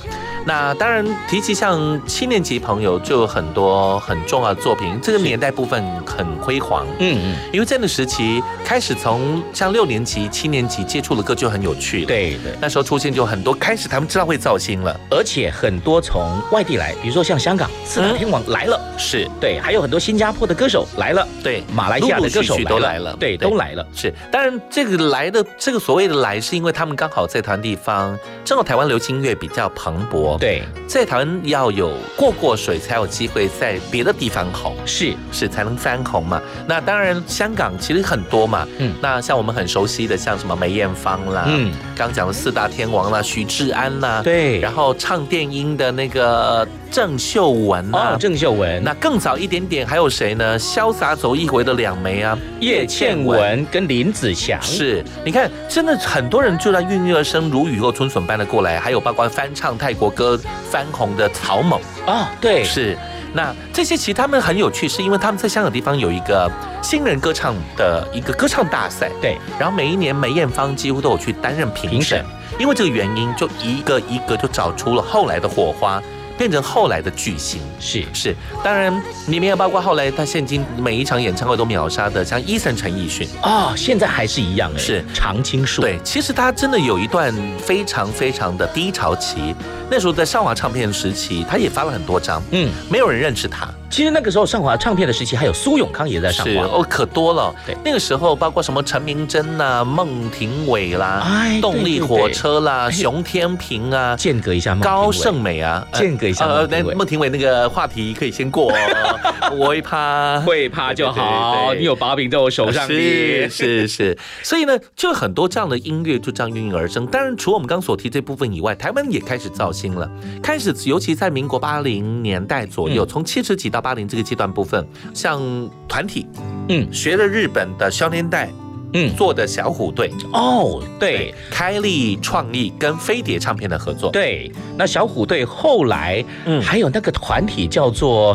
[0.49, 6.87] 那当然提起像七年级朋友，就有很多很重要的作品，这个年代部分很辉煌。
[7.01, 12.07] 嗯嗯，因为这样的时期开始从像六年级、七年级接触的歌就很有趣了。
[12.07, 19.29] 对对，那时候出现就很多，开始他们知道会造星了，而且很多从外地来，比如说像香港四大天王来了，是。
[19.39, 23.15] 对，还有很多新加坡的歌手来了，对，马来西亚的歌手都来了。
[23.21, 23.51] 对，对。
[23.51, 23.87] 都来了。
[23.95, 35.14] 是，当然这个来的这个所谓的来，是因为他们刚好在台湾地方，正好台湾流行音乐比较蓬勃，对，在台湾要有过过水，才有机会在别的地方红，是。
[35.32, 36.41] 是才能翻红嘛。
[36.66, 44.59] 那当然香港其实很多嘛，嗯，那像我们很熟悉的，像什么梅艳芳啦，嗯，刚讲的四大天王啦，徐志安啦，对。
[44.61, 50.59] 然后唱电音的那个郑秀文啊，哦，郑秀文，那更早一点点还有谁呢？
[50.59, 60.39] 潇洒走一回的两枚啊，叶倩文跟林子祥，是，你看，真的很多人就在孕育而生，如雨后春笋般的过来，还有包括翻唱泰国歌
[60.70, 61.80] 翻红的曹猛。
[62.07, 62.97] 啊，对，是。
[63.34, 66.51] 那这些其实他们很有趣，是因为他们在香港地方有一个
[66.82, 72.24] 新人歌唱的一个歌唱大赛，对，然后每一年梅艳芳几乎都有去担任评审，
[72.59, 76.03] 因为这个原因，就一个一个就找出了后来的火花。
[76.39, 77.61] 变成后来的巨星。
[77.78, 78.05] 是。
[78.14, 78.34] 是，
[78.64, 78.91] 当然
[79.26, 83.28] 里面也包括后来他现今每一场演唱会都秒杀的，像伊森陈奕迅。
[83.43, 85.05] 哦，现在还是一样哎，是。
[85.12, 85.82] 常青树。
[85.82, 89.55] 对，其实他真的有一段非常非常的低潮期，
[89.91, 93.68] 那时候在上华唱片时期，他也发了很多张，嗯，没有人认识他。
[93.91, 97.55] 其实那个时候上华唱片的时期，还有苏永康也在上华，哦，可多了。
[97.66, 106.93] 对，那个时候包括什么陈明真呐、孟庭苇啦、哎动力火车啦、哎熊天平啊、间隔一下孟高胜美啊，呃间隔一下呃，孟庭苇。
[106.93, 117.07] 那孟庭苇那个话题可以先过哦， 我会怕，会怕就好，你有把柄在我手上是是是，所以呢，就很多这样的音乐就这样应运而生。
[117.07, 120.09] 当然，除了我们刚所提这部分以外，台湾也开始造星了。
[120.43, 123.09] 开始，尤其在民国八零年代左右，嗯。
[123.09, 125.41] 从七十几到八零这个阶段部分，像
[125.89, 126.26] 团体，
[126.68, 128.51] 嗯，学了日本的少年代。
[128.95, 138.33] 嗯，做的小虎队哦，对，开立创意跟飞碟唱片的合作，对，那小虎队后来，嗯，还有那个团体叫做，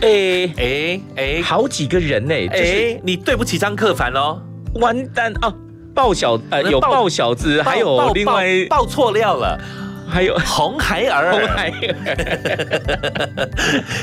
[0.00, 4.40] 哎哎哎，好几个人呢，哎，你对不起张克凡哦，
[4.76, 5.52] 完蛋啊！
[5.94, 9.60] 爆小呃有豹豹小子，还有报另外报报错料了。
[10.08, 11.74] 还有 红孩儿，红孩儿。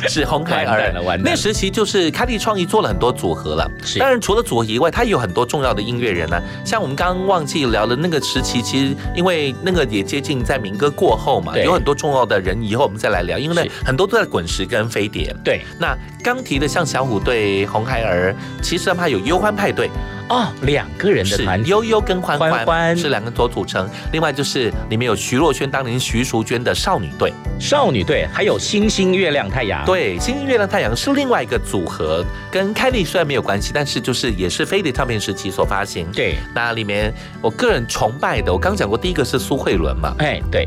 [0.08, 0.92] 是红孩儿
[1.24, 4.00] 那时期就是开立创意做了很多组合了，是。
[4.00, 15.34] 当然除了组合以外，他也有很多重要的音乐人呢、像我们刚刚忘记聊的那个时期，其实因为那个也接近在民歌过后嘛，有很多重要的人，以后我们再来聊，因为呢很多都在滚石跟飞碟。
[15.44, 19.90] 对，那刚提的像小虎队、红孩儿，其实他们还有忧欢派对。
[20.32, 22.98] 哦，两个人的团体，悠悠跟欢欢欢欢。
[22.98, 36.08] 是两个所组成，另外就是里面有徐若瑄当年徐淑娟的少女队，少女队，还有星星、月亮、太阳，对，星星月亮太阳是另外一个组合，跟凯莉虽然没有关系，但是就是也是飞碟唱片时期所发行。
[36.14, 40.66] 对，那里面我个人崇拜的，我刚讲过，第一个是苏慧伦嘛，哎，对，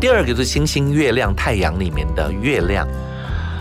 [0.00, 2.86] 第二个是星星月亮太阳里面的月亮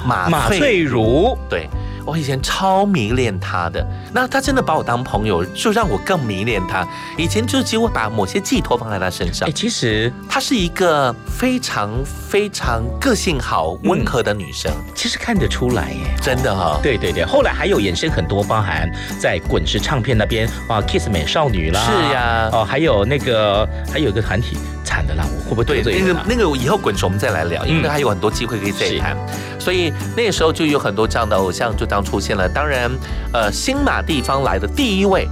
[0.06, 1.68] 马马翠如，对。
[2.10, 6.88] 我以前超迷恋她的，那她真的把我当朋友，就让我更迷恋她。
[7.16, 9.48] 以前就几乎把某些寄托放在她身上。
[9.48, 22.50] 哎，其实她是一个非常非常个性好、温和的女生，其实看得出来耶，真的哈、对对对，后来还有衍生很多，包含在滚石唱片那边啊，Kiss 美少女啦，是呀。
[22.52, 24.58] 哦，还有那个还有一个团体，
[24.90, 26.26] 惨的啦，我会不会得对，那个罪人啊？
[26.28, 29.16] 那个以后滚熟我们再来聊，因为嗯还有很多机会可以再谈。
[29.60, 32.50] 所以那个时候就有很多这样的偶像就当出现了。
[32.50, 32.90] 当然，
[33.32, 35.28] 呃，新马地方来的第一位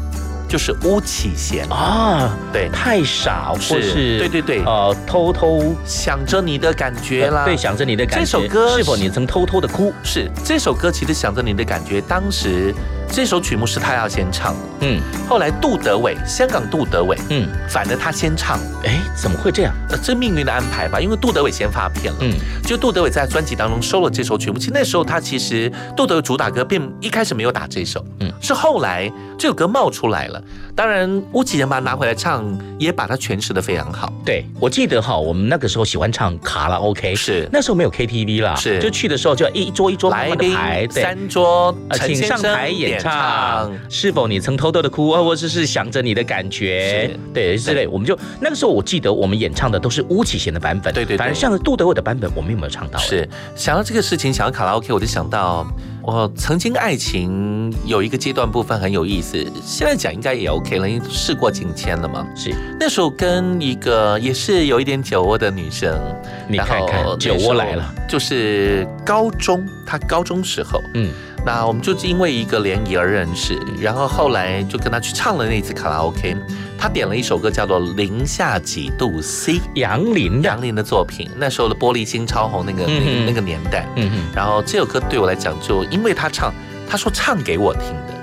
[0.47, 9.91] 就是巫启贤啊，对，太傻，或是对对对，呃，偷偷想着你的感觉啦，对，想着你的感觉，这首歌是否你曾偷偷的哭？
[10.03, 12.73] 是这首歌，其实想着你的感觉，当时
[13.11, 14.53] 这首曲目是他要先唱。
[14.53, 19.73] 的，嗯，后来杜德伟，香港杜德伟，嗯，反正他先唱，哎，怎么会这样？
[19.89, 22.33] 呃，这命运的安排吧，因为杜德伟先发片了，嗯，
[22.63, 30.41] 就杜德伟在专辑当中收了这首曲目，其实那时候他其实杜德伟主打歌并一开始没有打这首，嗯，是后来这首歌冒出来了，
[30.75, 32.45] 当然巫启贤把它拿回来唱，
[32.77, 37.49] 也把它诠释的非常好，对，我记得哈，我们那个时候喜欢唱卡拉 OK，是。
[37.51, 38.79] 那时候没有 KTV 啦，是。
[38.79, 51.17] 就去的时候就一桌一桌排，三桌，呃，请上台演唱，是否你曾偷偷的哭，或者是想着你的感觉，对之类，我们就那个时候我记得我们演唱的都是巫启贤的版本，对对对。
[51.17, 52.99] 反正像杜德伟的版本我们有没有唱到？
[52.99, 53.27] 是。
[53.55, 55.67] 想到这个事情，想到卡拉 OK，我就想到
[56.03, 62.25] 我曾经爱情有一个阶段部分很有意思，现在讲应该也 OK 了，因为事过境迁了嘛。
[62.35, 62.53] 是。
[62.79, 65.99] 那时候跟一个也是有一点酒窝的女生，
[66.47, 71.11] 你看看酒窝来了，就是高中，她高中时候，嗯，
[71.47, 76.35] 那我们就是因为一个联谊而认识，然后后来就跟他去唱了那次卡拉 OK，
[76.77, 86.53] 他点了一首歌叫做《零下几度 C》，杨林杨林的作品，那时候的玻璃心超红那个、那个嗯那个年代，嗯嗯，然后这首歌对我来讲，就因为他唱，
[86.85, 88.13] 他说唱给我听的，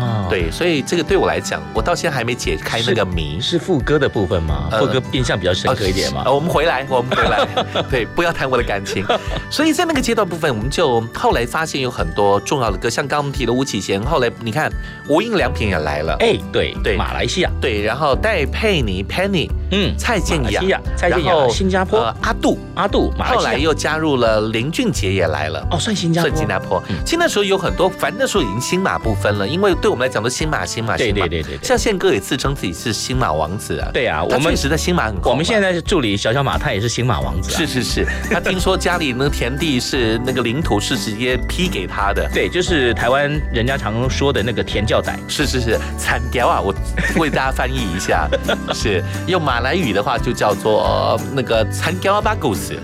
[0.00, 3.40] 哦，对，所以这个对我来讲，我到现在还没解开那个谜。
[3.40, 4.68] 是副歌的部分吗？
[4.70, 6.34] 呃副歌印象比较深刻一点嘛呃，。
[6.34, 7.46] 我们回来，我们回来，
[7.90, 9.04] 对，不要谈我的感情。
[9.50, 14.70] 所以在那个阶段部分，我们就后来发现有很多重要的歌，像刚刚我们提的吴启贤，后来你看
[15.08, 20.62] 无印良品也来了，哎，对对马来西亚，对，然后戴佩妮 Penny，嗯，蔡健雅
[21.00, 25.66] 然后新加坡呃阿杜，阿杜，马来西亚后来又加入了林俊杰也来了。
[25.70, 31.28] 哦，算新加坡，算新加坡，其实那时候有很多，反正那时候已经新马不分了，因为对我们来讲都新马新马对新马。
[31.28, 33.88] 对对对像宪哥也自称自己是新马王子啊。
[33.94, 35.14] 对啊，我们他确实在新马很。
[35.22, 37.56] 我们现在是助理小小马，他也是新马王子啊。
[37.56, 42.28] 是是是，他听说家里那个田地是那个领土是直接批给他的。
[42.34, 45.16] 对，就是台湾人家常说的那个田教仔。
[45.28, 46.60] 是是是，惨雕啊！
[46.60, 46.74] 我
[47.16, 48.28] 为大家翻译一下，
[48.74, 52.74] 是用马来语的话就叫做、那个惨屌巴古斯。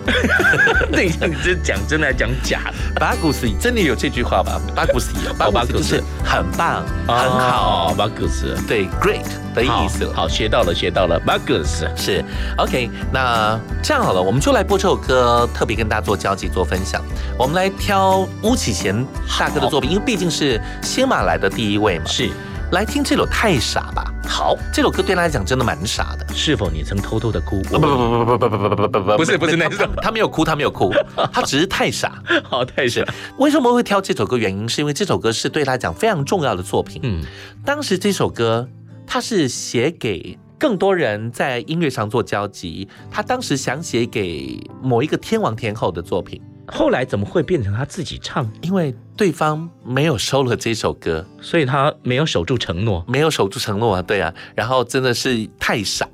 [0.93, 3.01] 等一下，你这讲真的还讲假的？
[3.01, 4.61] 巴古斯真的有这句话吧？
[4.73, 9.25] 巴古斯有，巴古斯就是很棒、很好，，Marcus，对，great
[9.55, 10.15] 的意思了。
[10.15, 12.25] 好，学到了，学到了，，Magus 是
[12.57, 12.89] OK。
[13.13, 17.03] 那这样好了，我们就来播这首歌，特别跟大家做交集、做分享。
[17.37, 19.05] 我们来挑巫启贤
[19.39, 22.05] 大哥的作品，因为毕竟是新马来的第一位嘛。
[22.07, 22.31] 是，
[22.73, 24.03] 来听这首《太傻》吧。
[24.27, 26.35] 好，这首歌对他来讲真的蛮傻的。
[26.35, 27.61] 是否你曾偷偷的哭？
[27.65, 30.91] 不不不不不不不不不不不不是不是那首他没有哭，他没有哭，
[31.31, 32.23] 他只是太傻。
[32.45, 33.03] 好，太傻。
[33.37, 34.39] 为什么会挑这首歌？
[34.39, 36.99] 原因是因为这首歌是对他来讲非常重要的作品。
[37.05, 37.23] 嗯，
[37.63, 38.67] 当时这首歌
[39.07, 46.41] 他是写给更多人在音乐上做交集，他当时想写给某一个天王天后的作品。
[46.75, 48.51] 后来怎么会变成他自己唱？
[48.63, 56.09] 因为对方没有收了这首歌，所以他没有守住承诺，没有守住承诺啊，对啊，然后真的是太傻。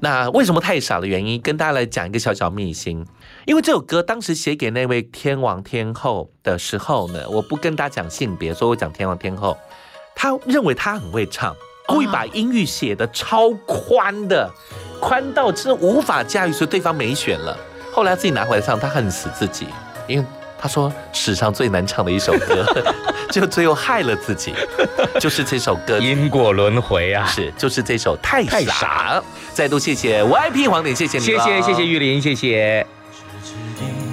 [0.00, 3.06] 那为什么太傻的原因，跟大家来讲一个小小秘辛。
[3.44, 9.56] 因为这首歌当时写给那位天王天后的时候呢，我不跟大家讲性别，所以我讲天王天后。
[10.14, 11.54] 他认为他很会唱，
[11.86, 14.50] 故意把音域写的超宽的，
[15.00, 17.56] 宽到真的无法驾驭，所以对方没选了。
[17.92, 19.66] 后来自己拿回来唱，他恨死自己，
[20.06, 20.24] 因为
[20.58, 22.64] 他说史上最难唱的一首歌，
[23.30, 24.54] 就最后害了自己，
[25.20, 29.22] 就是这首歌因果轮回啊，是就是这首太太傻傻。
[29.52, 32.86] 再度谢谢 VIP 黄点，谢谢你谢，谢谢谢玉林，谢谢。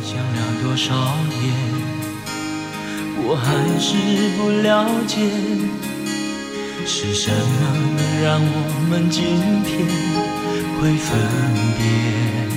[0.04, 0.94] 想了多少
[1.30, 1.54] 年，
[3.24, 3.94] 我还是
[4.38, 5.20] 不了解，
[6.86, 7.36] 是什么
[7.96, 9.24] 能让我们今
[9.64, 9.86] 天
[10.82, 11.08] 会分
[11.78, 12.49] 别？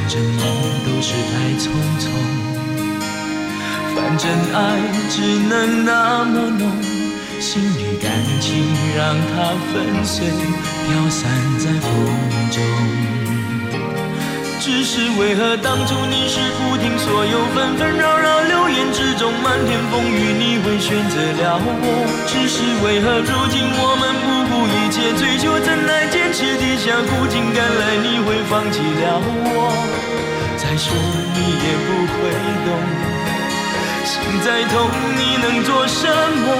[0.00, 0.42] 反正梦
[0.86, 1.68] 都是太匆
[2.00, 2.08] 匆，
[3.94, 4.24] 反正
[4.54, 4.58] 爱
[5.10, 6.66] 只能那么浓，
[7.38, 8.64] 心里感情
[8.96, 11.90] 让它粉碎，飘散在风
[12.50, 13.39] 中。
[14.60, 21.64] 只是为何当初你是不听所有纷纷扰扰流言之中漫天风雨，你会选择了我？
[22.28, 29.16] 只是为何如今我们不顾一切追求真爱，坚持底下苦尽甘来，你会放弃了
[29.48, 29.72] 我？
[30.60, 32.28] 再说你也不会
[32.68, 32.68] 懂，
[34.04, 34.76] 心再痛
[35.16, 36.04] 你能做什
[36.36, 36.52] 么？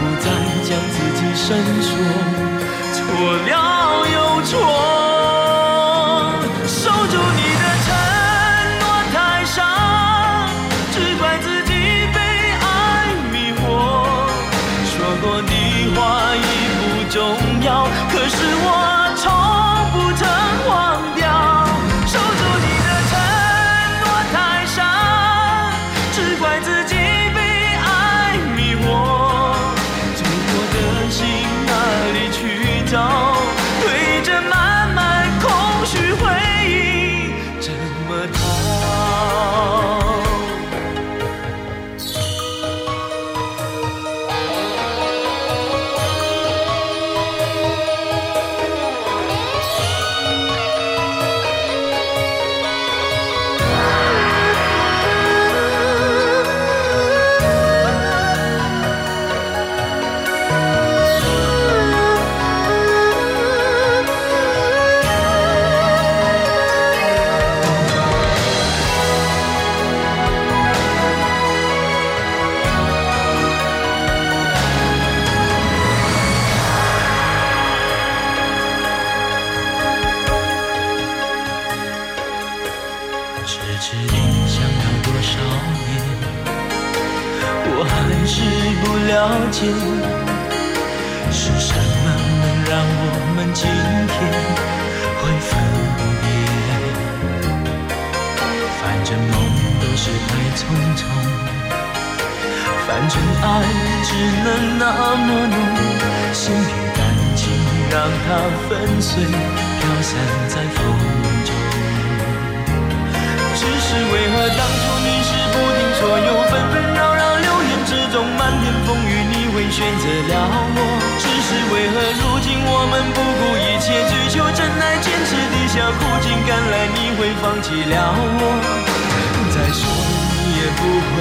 [0.00, 0.32] 不再
[0.64, 1.92] 将自己深锁，
[2.96, 3.04] 错
[3.44, 4.16] 了又
[4.48, 5.41] 错。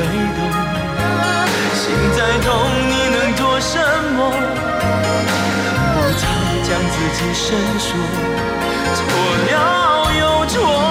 [0.02, 0.40] 被动，
[1.76, 1.84] 心
[2.18, 2.50] 再痛，
[2.90, 3.78] 你能做什
[4.16, 4.20] 么？
[5.96, 6.22] 我曾
[6.64, 7.46] 将自己深
[7.78, 7.88] 锁，
[8.96, 9.00] 错
[9.46, 9.50] 了
[10.20, 10.91] 又错。